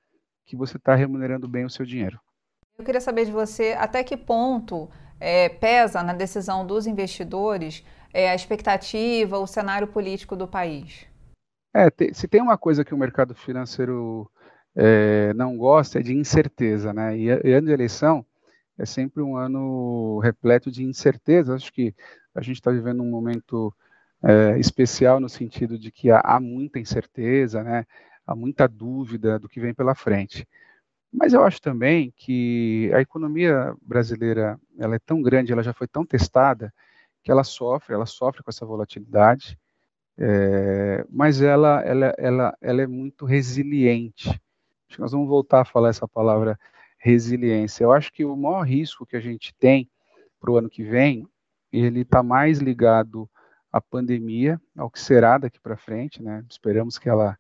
que 0.46 0.56
você 0.56 0.78
está 0.78 0.96
remunerando 0.96 1.48
bem 1.48 1.66
o 1.66 1.70
seu 1.70 1.86
dinheiro. 1.86 2.20
Eu 2.78 2.86
queria 2.86 3.02
saber 3.02 3.26
de 3.26 3.32
você 3.32 3.74
até 3.78 4.04
que 4.04 4.18
ponto 4.18 4.90
é, 5.20 5.50
pesa 5.50 6.04
na 6.04 6.14
decisão 6.14 6.66
dos 6.66 6.86
investidores 6.86 7.84
é, 8.14 8.30
a 8.30 8.36
expectativa, 8.36 9.38
o 9.38 9.48
cenário 9.48 9.88
político 9.88 10.36
do 10.36 10.48
país? 10.48 11.06
É, 11.74 11.90
te, 11.90 12.14
se 12.14 12.28
tem 12.28 12.42
uma 12.42 12.58
coisa 12.58 12.86
que 12.86 12.94
o 12.94 12.98
mercado 12.98 13.34
financeiro 13.34 14.30
é, 14.76 15.34
não 15.34 15.58
gosta 15.58 16.00
é 16.00 16.02
de 16.02 16.14
incerteza, 16.14 16.94
né? 16.94 17.18
E, 17.18 17.26
e 17.26 17.54
ano 17.54 17.68
de 17.68 17.74
eleição 17.74 18.26
é 18.78 18.86
sempre 18.86 19.22
um 19.22 19.36
ano 19.36 20.20
repleto 20.20 20.70
de 20.70 20.84
incerteza. 20.84 21.56
Acho 21.56 21.72
que 21.74 21.94
a 22.36 22.42
gente 22.42 22.58
está 22.58 22.70
vivendo 22.70 23.02
um 23.02 23.10
momento 23.10 23.74
é, 24.22 24.60
especial 24.60 25.20
no 25.20 25.30
sentido 25.30 25.80
de 25.80 25.92
que 25.92 26.12
há, 26.12 26.20
há, 26.20 26.40
muita 26.40 26.80
incerteza, 26.80 27.64
né? 27.64 27.86
Há 28.28 28.36
muita 28.36 28.68
dúvida 28.68 29.40
do 29.40 29.48
que 29.48 29.60
vem 29.60 29.74
pela 29.74 29.96
frente. 29.96 30.48
Mas 31.12 31.34
eu 31.34 31.44
acho 31.44 31.62
também 31.62 32.12
que 32.16 32.92
a 32.94 33.00
economia 33.00 33.74
brasileira 33.82 34.60
ela 34.78 34.96
é 34.96 35.00
tão 35.00 35.22
grande, 35.22 35.54
ela 35.54 35.64
já 35.64 35.74
foi 35.74 35.88
tão 35.88 36.06
testada 36.06 36.74
que 37.24 37.32
ela 37.32 37.44
sofre, 37.44 37.94
ela 37.94 38.06
sofre 38.06 38.44
com 38.44 38.50
essa 38.50 38.66
volatilidade, 38.66 39.58
é, 40.18 41.06
mas 41.10 41.42
ela, 41.42 41.82
ela, 41.82 42.14
ela, 42.18 42.58
ela 42.62 42.82
é 42.82 42.88
muito 42.88 43.26
resiliente. 43.26 44.30
Acho 44.30 44.98
que 44.98 45.00
nós 45.00 45.12
vamos 45.12 45.28
voltar 45.28 45.62
a 45.62 45.66
falar 45.66 45.90
essa 45.90 46.08
palavra 46.08 46.60
resiliência. 46.98 47.84
Eu 47.84 47.92
acho 47.92 48.12
que 48.12 48.26
o 48.26 48.36
maior 48.36 48.64
risco 48.64 49.06
que 49.06 49.16
a 49.16 49.22
gente 49.22 49.54
tem 49.56 49.90
para 50.40 50.52
o 50.52 50.58
ano 50.58 50.70
que 50.70 50.84
vem, 50.84 51.28
ele 51.80 52.02
está 52.02 52.24
mais 52.24 52.60
ligado 52.60 53.30
à 53.72 53.82
pandemia, 53.82 54.60
ao 54.78 54.90
que 54.90 55.00
será 55.00 55.38
daqui 55.38 55.60
para 55.60 55.78
frente, 55.78 56.22
né? 56.22 56.44
Esperamos 56.50 56.98
que 56.98 57.10
ela 57.10 57.38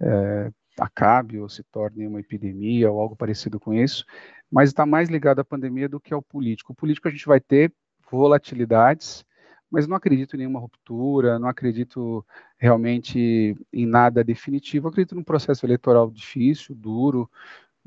é, 0.00 0.50
acabe 0.78 1.38
ou 1.38 1.48
se 1.48 1.62
torne 1.64 2.06
uma 2.06 2.20
epidemia 2.20 2.90
ou 2.90 3.00
algo 3.00 3.16
parecido 3.16 3.58
com 3.58 3.72
isso, 3.72 4.04
mas 4.50 4.68
está 4.68 4.84
mais 4.84 5.08
ligado 5.08 5.40
à 5.40 5.44
pandemia 5.44 5.88
do 5.88 6.00
que 6.00 6.12
ao 6.12 6.22
político. 6.22 6.72
O 6.72 6.76
político 6.76 7.08
a 7.08 7.10
gente 7.10 7.26
vai 7.26 7.40
ter 7.40 7.72
volatilidades, 8.10 9.24
mas 9.70 9.86
não 9.86 9.96
acredito 9.96 10.34
em 10.34 10.40
nenhuma 10.40 10.60
ruptura, 10.60 11.38
não 11.38 11.48
acredito 11.48 12.24
realmente 12.58 13.56
em 13.72 13.86
nada 13.86 14.22
definitivo. 14.22 14.88
acredito 14.88 15.14
num 15.14 15.24
processo 15.24 15.64
eleitoral 15.64 16.10
difícil, 16.10 16.74
duro, 16.74 17.30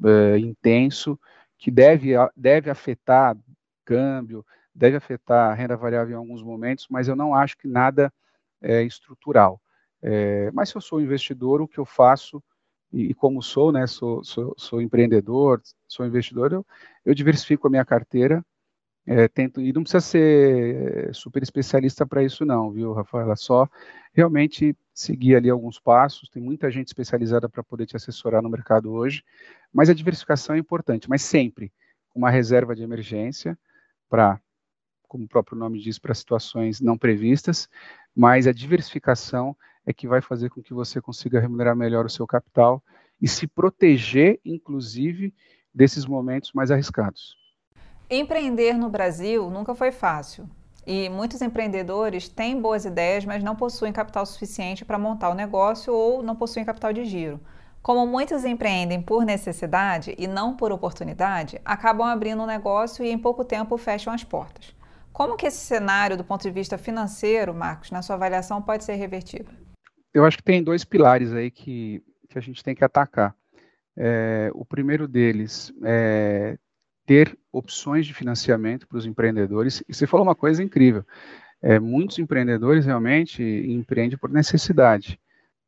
é, 0.04 0.40
intenso, 0.40 1.20
que 1.58 1.70
deve, 1.70 2.14
deve 2.36 2.70
afetar 2.70 3.38
câmbio, 3.86 4.44
deve 4.76 4.98
afetar 4.98 5.52
a 5.52 5.54
renda 5.54 5.78
variável 5.78 6.14
em 6.14 6.18
alguns 6.18 6.44
momentos, 6.44 6.88
mas 6.90 7.08
eu 7.08 7.16
não 7.16 7.34
acho 7.34 7.58
que 7.58 7.68
nada 7.68 8.14
é 8.62 8.84
estrutural. 8.84 9.62
É, 10.02 10.52
mas 10.52 10.70
se 10.70 10.76
eu 10.76 10.82
sou 10.82 11.02
investidor, 11.02 11.62
o 11.62 11.68
que 11.68 11.80
eu 11.80 11.86
faço, 11.86 12.44
e, 12.92 13.12
e 13.12 13.14
como 13.14 13.42
sou, 13.42 13.72
né, 13.72 13.88
sou, 13.88 14.24
sou, 14.24 14.54
sou 14.58 14.82
empreendedor, 14.82 15.62
sou 15.88 16.06
investidor, 16.06 16.52
eu, 16.54 16.66
eu 17.06 17.16
diversifico 17.16 17.68
a 17.68 17.70
minha 17.70 17.86
carteira 17.86 18.44
é, 19.08 19.28
tento, 19.28 19.62
e 19.62 19.72
não 19.72 19.84
precisa 19.84 20.02
ser 20.02 21.14
super 21.14 21.44
especialista 21.44 22.06
para 22.08 22.24
isso 22.24 22.44
não, 22.44 22.72
viu, 22.72 22.92
Rafaela? 22.92 23.34
É 23.34 23.36
só 23.36 23.70
realmente 24.12 24.76
seguir 24.94 25.36
ali 25.36 25.50
alguns 25.50 25.80
passos. 25.80 26.28
Tem 26.28 26.42
muita 26.42 26.72
gente 26.72 26.88
especializada 26.88 27.48
para 27.48 27.64
poder 27.64 27.86
te 27.86 27.96
assessorar 27.96 28.42
no 28.42 28.50
mercado 28.50 28.92
hoje, 28.92 29.24
mas 29.72 29.90
a 29.90 29.94
diversificação 29.94 30.56
é 30.56 30.60
importante, 30.60 31.08
mas 31.08 31.22
sempre 31.22 31.72
uma 32.16 32.32
reserva 32.32 32.76
de 32.76 32.82
emergência 32.82 33.58
para, 34.10 34.42
como 35.16 35.24
o 35.24 35.30
próprio 35.30 35.58
nome 35.58 35.80
diz, 35.80 35.98
para 35.98 36.14
situações 36.14 36.82
não 36.82 36.98
previstas, 36.98 37.70
mas 38.14 38.48
a 38.48 38.52
diversificação 38.52 39.56
é 39.86 39.94
que 39.94 40.10
vai 40.10 40.20
fazer 40.20 40.50
com 40.50 40.62
que 40.62 40.74
você 40.74 41.00
consiga 41.00 41.40
remunerar 41.40 41.74
melhor 41.74 42.06
o 42.06 42.10
seu 42.10 42.28
capital 42.28 42.84
e 43.22 43.28
se 43.28 43.48
proteger, 43.48 44.42
inclusive, 44.44 45.34
desses 45.74 46.06
momentos 46.06 46.52
mais 46.54 46.70
arriscados. 46.70 47.38
Empreender 48.10 48.74
no 48.74 48.90
Brasil 48.90 49.50
nunca 49.50 49.74
foi 49.74 49.90
fácil. 49.90 50.50
E 50.86 51.08
muitos 51.08 51.42
empreendedores 51.42 52.28
têm 52.28 52.62
boas 52.62 52.84
ideias, 52.84 53.24
mas 53.24 53.42
não 53.42 53.56
possuem 53.56 53.94
capital 53.94 54.26
suficiente 54.26 54.84
para 54.84 55.00
montar 55.00 55.30
o 55.30 55.34
negócio 55.34 55.94
ou 55.94 56.22
não 56.22 56.36
possuem 56.36 56.66
capital 56.66 56.92
de 56.92 57.06
giro. 57.06 57.40
Como 57.82 58.06
muitos 58.06 58.44
empreendem 58.44 59.02
por 59.02 59.24
necessidade 59.24 60.14
e 60.18 60.28
não 60.28 60.58
por 60.58 60.74
oportunidade, 60.74 61.62
acabam 61.64 62.06
abrindo 62.06 62.44
um 62.44 62.48
negócio 62.48 63.06
e 63.06 63.10
em 63.10 63.18
pouco 63.18 63.46
tempo 63.46 63.78
fecham 63.78 64.14
as 64.14 64.24
portas. 64.24 64.76
Como 65.16 65.38
que 65.38 65.48
esse 65.48 65.60
cenário, 65.60 66.18
do 66.18 66.26
ponto 66.26 66.42
de 66.42 66.52
vista 66.52 66.78
financeiro, 66.78 67.54
Marcos, 67.54 67.90
na 67.90 68.02
sua 68.02 68.18
avaliação, 68.18 68.62
pode 68.62 68.84
ser 68.84 68.96
revertido? 68.96 69.50
Eu 70.14 70.26
acho 70.26 70.36
que 70.36 70.44
tem 70.44 70.62
dois 70.62 70.84
pilares 70.84 71.32
aí 71.32 71.50
que, 71.50 72.04
que 72.28 72.38
a 72.38 72.42
gente 72.42 72.62
tem 72.62 72.76
que 72.76 72.84
atacar. 72.84 73.34
É, 73.96 74.52
o 74.54 74.66
primeiro 74.66 75.08
deles 75.08 75.74
é 75.86 76.58
ter 77.06 77.40
opções 77.50 78.06
de 78.06 78.14
financiamento 78.14 78.86
para 78.90 78.98
os 78.98 79.06
empreendedores. 79.06 79.82
E 79.88 79.94
você 79.94 80.06
falou 80.06 80.26
uma 80.26 80.36
coisa 80.36 80.62
incrível. 80.62 81.06
É, 81.62 81.80
muitos 81.80 82.20
empreendedores 82.20 82.86
realmente 82.86 83.42
empreendem 83.42 84.18
por 84.18 84.30
necessidade. 84.30 85.18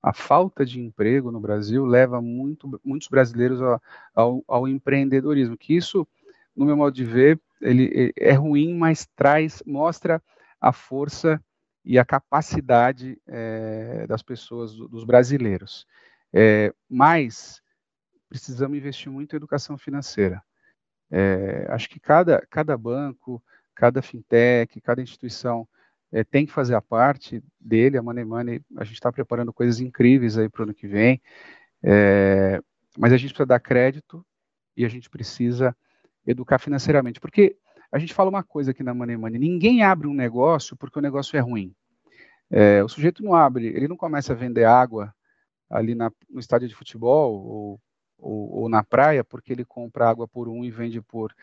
A 0.03 0.11
falta 0.11 0.65
de 0.65 0.81
emprego 0.81 1.31
no 1.31 1.39
Brasil 1.39 1.85
leva 1.85 2.21
muito, 2.21 2.81
muitos 2.83 3.07
brasileiros 3.07 3.61
ao, 3.61 3.81
ao, 4.13 4.43
ao, 4.45 4.67
empreendedorismo. 4.67 5.55
Que 5.55 5.73
isso, 5.73 6.05
no 6.57 6.65
meu 6.65 6.75
modo 6.75 6.93
de 6.93 7.05
ver, 7.05 7.39
ele 7.61 8.11
é 8.17 8.33
ruim, 8.33 8.73
mas 8.75 9.07
traz, 9.15 9.61
mostra 9.65 10.21
a 10.59 10.73
força 10.73 11.41
e 11.85 11.97
a 11.97 12.03
capacidade 12.03 13.21
é, 13.27 14.05
das 14.07 14.23
pessoas, 14.23 14.75
dos 14.75 15.03
brasileiros. 15.03 15.85
É, 16.33 16.73
mas 16.89 17.61
precisamos 18.27 18.77
investir 18.77 19.11
muito 19.11 19.33
em 19.33 19.37
educação 19.37 19.77
financeira. 19.77 20.41
É, 21.09 21.67
acho 21.69 21.87
que 21.87 21.99
cada, 21.99 22.45
cada 22.49 22.77
banco, 22.77 23.41
cada 23.73 24.01
fintech, 24.01 24.81
cada 24.81 25.01
instituição 25.01 25.67
é, 26.11 26.23
tem 26.23 26.45
que 26.45 26.51
fazer 26.51 26.75
a 26.75 26.81
parte 26.81 27.41
dele. 27.59 27.97
A 27.97 28.03
Money 28.03 28.25
Money, 28.25 28.61
a 28.75 28.83
gente 28.83 28.95
está 28.95 29.11
preparando 29.11 29.53
coisas 29.53 29.79
incríveis 29.79 30.37
aí 30.37 30.49
para 30.49 30.61
o 30.61 30.63
ano 30.63 30.73
que 30.73 30.87
vem, 30.87 31.21
é, 31.83 32.59
mas 32.97 33.13
a 33.13 33.17
gente 33.17 33.29
precisa 33.29 33.45
dar 33.45 33.59
crédito 33.59 34.25
e 34.75 34.83
a 34.83 34.89
gente 34.89 35.09
precisa 35.09 35.75
educar 36.27 36.59
financeiramente, 36.59 37.19
porque 37.19 37.57
a 37.91 37.97
gente 37.97 38.13
fala 38.13 38.29
uma 38.29 38.43
coisa 38.43 38.71
aqui 38.71 38.83
na 38.83 38.93
Money 38.93 39.17
Money: 39.17 39.39
ninguém 39.39 39.81
abre 39.81 40.07
um 40.07 40.13
negócio 40.13 40.75
porque 40.75 40.99
o 40.99 41.01
negócio 41.01 41.37
é 41.37 41.39
ruim. 41.39 41.73
É, 42.49 42.83
o 42.83 42.87
sujeito 42.87 43.23
não 43.23 43.33
abre, 43.33 43.67
ele 43.67 43.87
não 43.87 43.97
começa 43.97 44.33
a 44.33 44.35
vender 44.35 44.65
água 44.65 45.13
ali 45.69 45.95
na, 45.95 46.11
no 46.29 46.39
estádio 46.39 46.67
de 46.67 46.75
futebol 46.75 47.33
ou, 47.33 47.81
ou, 48.17 48.61
ou, 48.61 48.69
na 48.69 48.83
praia 48.83 49.23
porque 49.23 49.51
ele 49.51 49.65
compra 49.65 50.09
água 50.09 50.27
por 50.27 50.47
um 50.47 50.63
e 50.63 50.71
vende 50.71 51.01
por 51.01 51.33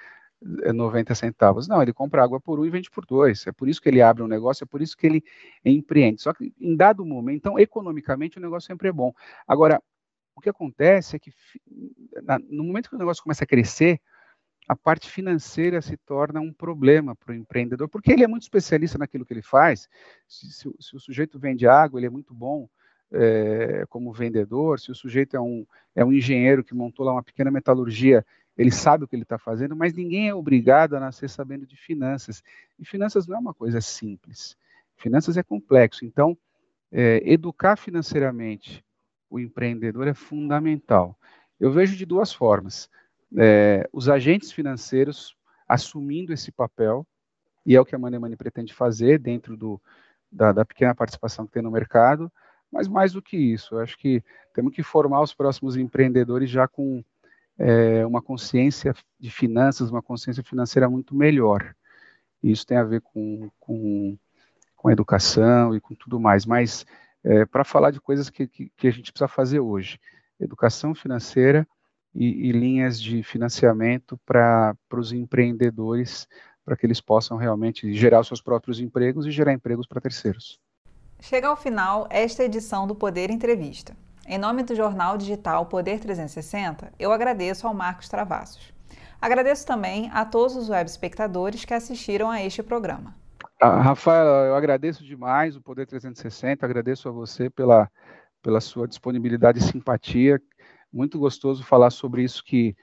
90 0.41 1.13
é, 1.13 1.15
centavos. 1.15 1.69
Não, 1.69 1.83
ele 1.83 1.93
compra 1.93 2.23
água 2.23 2.41
por 2.41 2.59
um 2.59 2.65
e 2.65 2.71
vende 2.71 2.91
por 2.91 3.05
dois. 3.05 3.47
É 3.47 3.53
por 3.53 3.69
isso 3.69 3.81
que 3.81 3.89
ele 3.89 4.01
abre 4.01 4.23
um 4.23 4.29
negócio, 4.29 4.65
é 4.65 4.67
por 4.67 4.81
isso 4.81 4.97
que 4.97 5.07
ele 5.07 5.25
empreende. 5.65 6.23
Só 6.23 6.33
que 6.33 6.55
em 6.59 6.77
dado 6.77 7.05
momento, 7.05 7.37
então, 7.37 7.59
economicamente, 7.59 8.39
o 8.39 8.41
negócio 8.41 8.67
sempre 8.67 8.89
é 8.89 8.93
bom. 8.93 9.13
Agora, 9.47 9.83
o 10.35 10.41
que 10.41 10.49
acontece 10.49 11.17
é 11.17 11.19
que 11.19 11.33
no 12.49 12.65
momento 12.65 12.89
que 12.89 12.97
o 12.97 12.99
negócio 12.99 13.23
começa 13.23 13.45
a 13.45 13.47
crescer, 13.47 14.01
a 14.67 14.75
parte 14.75 15.11
financeira 15.11 15.83
se 15.83 15.97
torna 15.97 16.41
um 16.41 16.53
problema 16.53 17.15
para 17.15 17.33
o 17.33 17.35
empreendedor, 17.35 17.89
porque 17.89 18.13
ele 18.13 18.25
é 18.25 18.27
muito 18.27 18.43
especialista 18.43 18.97
naquilo 18.97 19.25
que 19.25 19.33
ele 19.33 19.43
faz. 19.43 19.89
Se, 20.27 20.51
se, 20.51 20.75
se 20.81 20.97
o 20.97 21.01
sujeito 21.01 21.39
vende 21.39 21.67
água, 21.67 22.01
ele 22.01 22.07
é 22.07 22.11
muito 22.11 22.33
bom 22.33 22.69
é, 23.13 23.85
como 23.89 24.13
vendedor. 24.13 24.81
Se 24.81 24.91
o 24.91 24.95
sujeito 24.95 25.37
é 25.37 25.41
um, 25.41 25.67
é 25.95 26.05
um 26.05 26.13
engenheiro 26.13 26.65
que 26.65 26.75
montou 26.75 27.05
lá 27.05 27.13
uma 27.13 27.23
pequena 27.23 27.51
metalurgia, 27.51 28.25
ele 28.57 28.71
sabe 28.71 29.05
o 29.05 29.09
que 29.09 29.17
ele 29.17 29.25
está 29.25 29.39
fazendo, 29.39 29.77
mas 29.77 29.93
ninguém 29.93 30.29
é 30.29 30.35
obrigado 30.35 30.95
a 30.95 31.01
nascer 31.01 31.29
sabendo 31.29 31.67
de 31.67 31.77
finanças. 31.77 32.43
E 32.79 32.85
finanças 32.85 33.27
não 33.27 33.37
é 33.37 33.39
uma 33.39 33.55
coisa 33.55 33.81
simples. 33.81 34.57
Finanças 34.97 35.37
é 35.37 35.43
complexo. 35.43 36.05
Então, 36.05 36.37
é, 36.91 37.21
educar 37.25 37.77
financeiramente 37.77 38.85
o 39.29 39.41
empreendedor 39.41 40.07
é 40.07 40.15
fundamental. 40.15 41.19
Eu 41.59 41.73
vejo 41.73 41.97
de 41.97 42.07
duas 42.07 42.33
formas 42.33 42.89
é, 43.37 43.89
os 43.93 44.09
agentes 44.09 44.53
financeiros 44.53 45.37
assumindo 45.69 46.33
esse 46.33 46.53
papel, 46.53 47.07
e 47.65 47.75
é 47.75 47.81
o 47.81 47.85
que 47.85 47.95
a 47.95 47.99
Money 47.99 48.19
Money 48.19 48.37
pretende 48.37 48.75
fazer 48.75 49.19
dentro 49.19 49.57
do, 49.57 49.81
da, 50.31 50.53
da, 50.53 50.65
pequena 50.65 50.95
participação 50.95 51.47
que 51.47 51.53
tem 51.53 51.63
no 51.63 51.71
mercado, 51.71 52.31
mas 52.71 52.89
mais 52.89 53.13
do 53.13 53.23
que 53.23 53.37
isso, 53.37 53.75
eu 53.75 53.81
acho 53.81 53.97
que 53.97 54.23
temos 54.53 54.75
que 54.75 54.83
formar 54.83 55.23
os 55.23 55.33
próximos 55.33 55.77
empreendedores 55.77 56.51
já 56.51 56.69
com 56.69 57.03
é, 57.59 58.05
uma 58.05 58.21
consciência 58.21 58.95
de 59.19 59.31
finanças, 59.31 59.91
uma 59.91 60.03
consciência 60.03 60.43
financeira 60.43 60.89
muito 60.89 61.15
melhor. 61.15 61.75
Isso 62.43 62.67
tem 62.67 62.77
a 62.77 62.85
ver 62.85 63.01
com, 63.01 63.49
com, 63.59 64.19
com 64.77 64.91
educação 64.91 65.75
e 65.75 65.81
com 65.81 65.95
tudo 65.95 66.21
mais, 66.21 66.45
mas 66.45 66.85
é, 67.23 67.47
para 67.47 67.65
falar 67.65 67.91
de 67.91 68.01
coisas 68.01 68.29
que, 68.29 68.47
que, 68.47 68.71
que 68.77 68.87
a 68.87 68.91
gente 68.91 69.11
precisa 69.13 69.29
fazer 69.29 69.61
hoje, 69.61 69.99
educação 70.39 70.95
financeira, 70.95 71.67
e, 72.15 72.49
e 72.49 72.53
linhas 72.53 73.01
de 73.01 73.23
financiamento 73.23 74.19
para 74.25 74.77
os 74.93 75.13
empreendedores, 75.13 76.29
para 76.65 76.77
que 76.77 76.87
eles 76.87 77.01
possam 77.01 77.37
realmente 77.37 77.93
gerar 77.93 78.21
os 78.21 78.29
seus 78.29 78.41
próprios 78.41 78.81
empregos 78.81 79.27
e 79.27 79.31
gerar 79.31 79.53
empregos 79.53 79.87
para 79.87 80.01
terceiros. 80.01 80.59
Chega 81.21 81.49
ao 81.49 81.57
final 81.57 82.07
esta 82.11 82.45
edição 82.45 82.87
do 82.87 82.95
Poder 82.95 83.31
Entrevista. 83.31 83.97
Em 84.27 84.39
nome 84.39 84.63
do 84.63 84.75
jornal 84.75 85.19
digital 85.19 85.67
Poder 85.67 86.01
360, 86.01 86.93
eu 86.99 87.13
agradeço 87.13 87.67
ao 87.67 87.75
Marcos 87.75 88.09
Travassos. 88.09 88.73
Agradeço 89.21 89.67
também 89.67 90.11
a 90.13 90.25
todos 90.25 90.57
os 90.57 90.69
web 90.69 90.89
espectadores 90.89 91.65
que 91.65 91.75
assistiram 91.75 92.31
a 92.31 92.43
este 92.43 92.63
programa. 92.63 93.15
Ah, 93.61 93.81
Rafael, 93.81 94.27
eu 94.47 94.55
agradeço 94.55 95.05
demais 95.05 95.57
o 95.57 95.63
Poder 95.63 95.87
360, 95.87 96.65
agradeço 96.65 97.09
a 97.09 97.13
você 97.13 97.49
pela, 97.49 97.91
pela 98.43 98.61
sua 98.61 98.87
disponibilidade 98.87 99.59
e 99.59 99.63
simpatia 99.63 100.41
muito 100.95 101.19
gostoso 101.19 101.65
falar 101.65 101.91
sobre 101.91 102.23
isso 102.23 102.43
que 102.45 102.77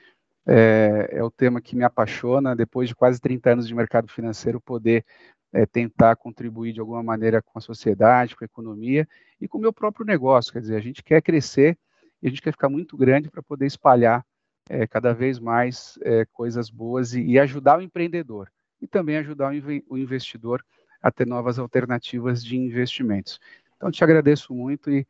é, 0.46 1.08
é, 1.12 1.24
o 1.24 1.32
tema 1.32 1.62
que 1.62 1.76
me 1.76 1.84
apaixona, 1.84 2.56
depois 2.56 2.90
de 2.90 2.96
quase 2.96 3.22
30 3.22 3.52
anos 3.52 3.68
de 3.68 3.74
mercado 3.74 4.08
financeiro, 4.08 4.60
poder 4.60 5.06
é, 5.54 5.66
tentar 5.66 6.16
contribuir 6.18 6.74
de 6.74 6.80
alguma 6.80 7.02
maneira 7.02 7.42
com 7.42 7.58
a 7.58 7.62
sociedade, 7.62 8.36
com 8.36 8.44
a 8.44 8.46
economia 8.46 9.08
e 9.40 9.48
com 9.48 9.58
o 9.58 9.62
meu 9.62 9.72
próprio 9.72 10.06
negócio. 10.06 10.52
Quer 10.52 10.60
dizer, 10.60 10.76
a 10.76 10.82
gente 10.82 11.04
quer 11.04 11.22
crescer 11.22 11.78
e 12.22 12.28
a 12.28 12.30
gente 12.30 12.42
quer 12.42 12.52
ficar 12.52 12.70
muito 12.70 12.98
grande 12.98 13.30
para 13.30 13.42
poder 13.42 13.66
espalhar 13.66 14.26
é, 14.70 14.86
cada 14.86 15.14
vez 15.14 15.40
mais 15.40 15.98
é, 16.02 16.26
coisas 16.26 16.70
boas 16.70 17.14
e, 17.14 17.22
e, 17.22 17.40
ajudar 17.40 17.80
o 17.80 17.82
empreendedor 17.82 18.52
e 18.82 18.88
também 18.88 19.18
ajudar 19.18 19.54
o, 19.54 19.94
o 19.94 19.98
investidor 19.98 20.64
a 21.02 21.12
ter 21.12 21.26
novas 21.26 21.58
alternativas 21.58 22.44
de 22.44 22.58
investimentos. 22.58 23.40
Então, 23.76 23.90
te 23.90 24.04
agradeço 24.04 24.54
muito 24.54 24.92
e, 24.92 25.08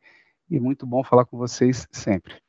e 0.48 0.58
muito 0.58 0.86
bom 0.86 1.04
falar 1.04 1.24
com 1.24 1.36
vocês 1.36 1.86
sempre. 1.92 2.41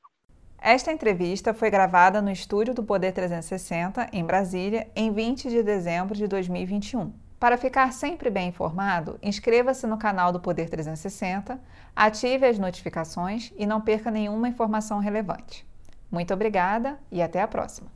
Esta 0.66 0.94
entrevista 0.94 1.54
foi 1.54 1.70
gravada 1.70 2.22
no 2.22 2.32
estúdio 2.32 2.74
do 2.74 2.82
Poder 2.82 3.12
360, 3.12 4.08
em 4.14 4.24
Brasília, 4.24 4.88
em 4.96 5.12
20 5.12 5.50
de 5.50 5.62
dezembro 5.62 6.16
de 6.16 6.26
2021. 6.26 7.12
Para 7.38 7.58
ficar 7.58 7.92
sempre 7.92 8.30
bem 8.30 8.48
informado, 8.48 9.20
inscreva-se 9.22 9.86
no 9.86 9.98
canal 9.98 10.32
do 10.32 10.40
Poder 10.40 10.70
360, 10.70 11.60
ative 11.94 12.46
as 12.46 12.58
notificações 12.58 13.52
e 13.58 13.66
não 13.66 13.82
perca 13.82 14.10
nenhuma 14.10 14.48
informação 14.48 15.00
relevante. 15.00 15.68
Muito 16.10 16.34
obrigada 16.34 16.98
e 17.12 17.22
até 17.22 17.42
a 17.42 17.48
próxima! 17.48 17.92